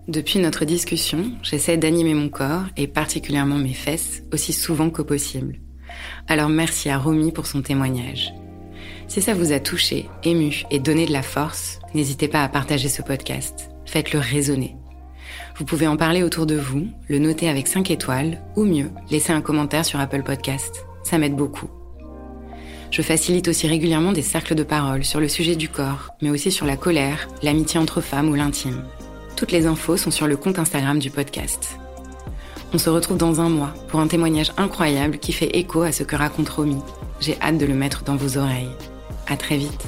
Depuis 0.08 0.38
notre 0.38 0.64
discussion, 0.64 1.32
j'essaie 1.42 1.76
d'animer 1.76 2.14
mon 2.14 2.30
corps, 2.30 2.64
et 2.78 2.86
particulièrement 2.86 3.58
mes 3.58 3.74
fesses, 3.74 4.22
aussi 4.32 4.54
souvent 4.54 4.88
que 4.88 5.02
possible. 5.02 5.60
Alors 6.28 6.48
merci 6.48 6.88
à 6.88 6.96
Romy 6.96 7.30
pour 7.30 7.46
son 7.46 7.60
témoignage. 7.60 8.32
Si 9.06 9.20
ça 9.20 9.34
vous 9.34 9.52
a 9.52 9.60
touché, 9.60 10.08
ému 10.24 10.62
et 10.70 10.78
donné 10.78 11.04
de 11.04 11.12
la 11.12 11.22
force, 11.22 11.78
n'hésitez 11.92 12.26
pas 12.26 12.42
à 12.42 12.48
partager 12.48 12.88
ce 12.88 13.02
podcast. 13.02 13.68
Faites-le 13.84 14.18
résonner. 14.18 14.76
Vous 15.58 15.66
pouvez 15.66 15.86
en 15.86 15.98
parler 15.98 16.22
autour 16.22 16.46
de 16.46 16.56
vous, 16.56 16.88
le 17.08 17.18
noter 17.18 17.50
avec 17.50 17.68
5 17.68 17.90
étoiles, 17.90 18.40
ou 18.56 18.64
mieux, 18.64 18.90
laisser 19.10 19.34
un 19.34 19.42
commentaire 19.42 19.84
sur 19.84 20.00
Apple 20.00 20.22
Podcast. 20.22 20.86
Ça 21.02 21.18
m'aide 21.18 21.36
beaucoup. 21.36 21.68
Je 22.90 23.02
facilite 23.02 23.48
aussi 23.48 23.66
régulièrement 23.66 24.12
des 24.12 24.22
cercles 24.22 24.54
de 24.54 24.62
parole 24.62 25.04
sur 25.04 25.20
le 25.20 25.28
sujet 25.28 25.54
du 25.54 25.68
corps, 25.68 26.08
mais 26.22 26.30
aussi 26.30 26.50
sur 26.50 26.64
la 26.64 26.78
colère, 26.78 27.28
l'amitié 27.42 27.78
entre 27.78 28.00
femmes 28.00 28.30
ou 28.30 28.34
l'intime. 28.34 28.82
Toutes 29.38 29.52
les 29.52 29.66
infos 29.66 29.96
sont 29.96 30.10
sur 30.10 30.26
le 30.26 30.36
compte 30.36 30.58
Instagram 30.58 30.98
du 30.98 31.12
podcast. 31.12 31.78
On 32.74 32.78
se 32.78 32.90
retrouve 32.90 33.18
dans 33.18 33.40
un 33.40 33.48
mois 33.48 33.72
pour 33.86 34.00
un 34.00 34.08
témoignage 34.08 34.52
incroyable 34.56 35.18
qui 35.18 35.32
fait 35.32 35.56
écho 35.56 35.82
à 35.82 35.92
ce 35.92 36.02
que 36.02 36.16
raconte 36.16 36.48
Romy. 36.48 36.82
J'ai 37.20 37.40
hâte 37.40 37.56
de 37.56 37.64
le 37.64 37.74
mettre 37.74 38.02
dans 38.02 38.16
vos 38.16 38.36
oreilles. 38.36 38.74
À 39.28 39.36
très 39.36 39.56
vite. 39.56 39.86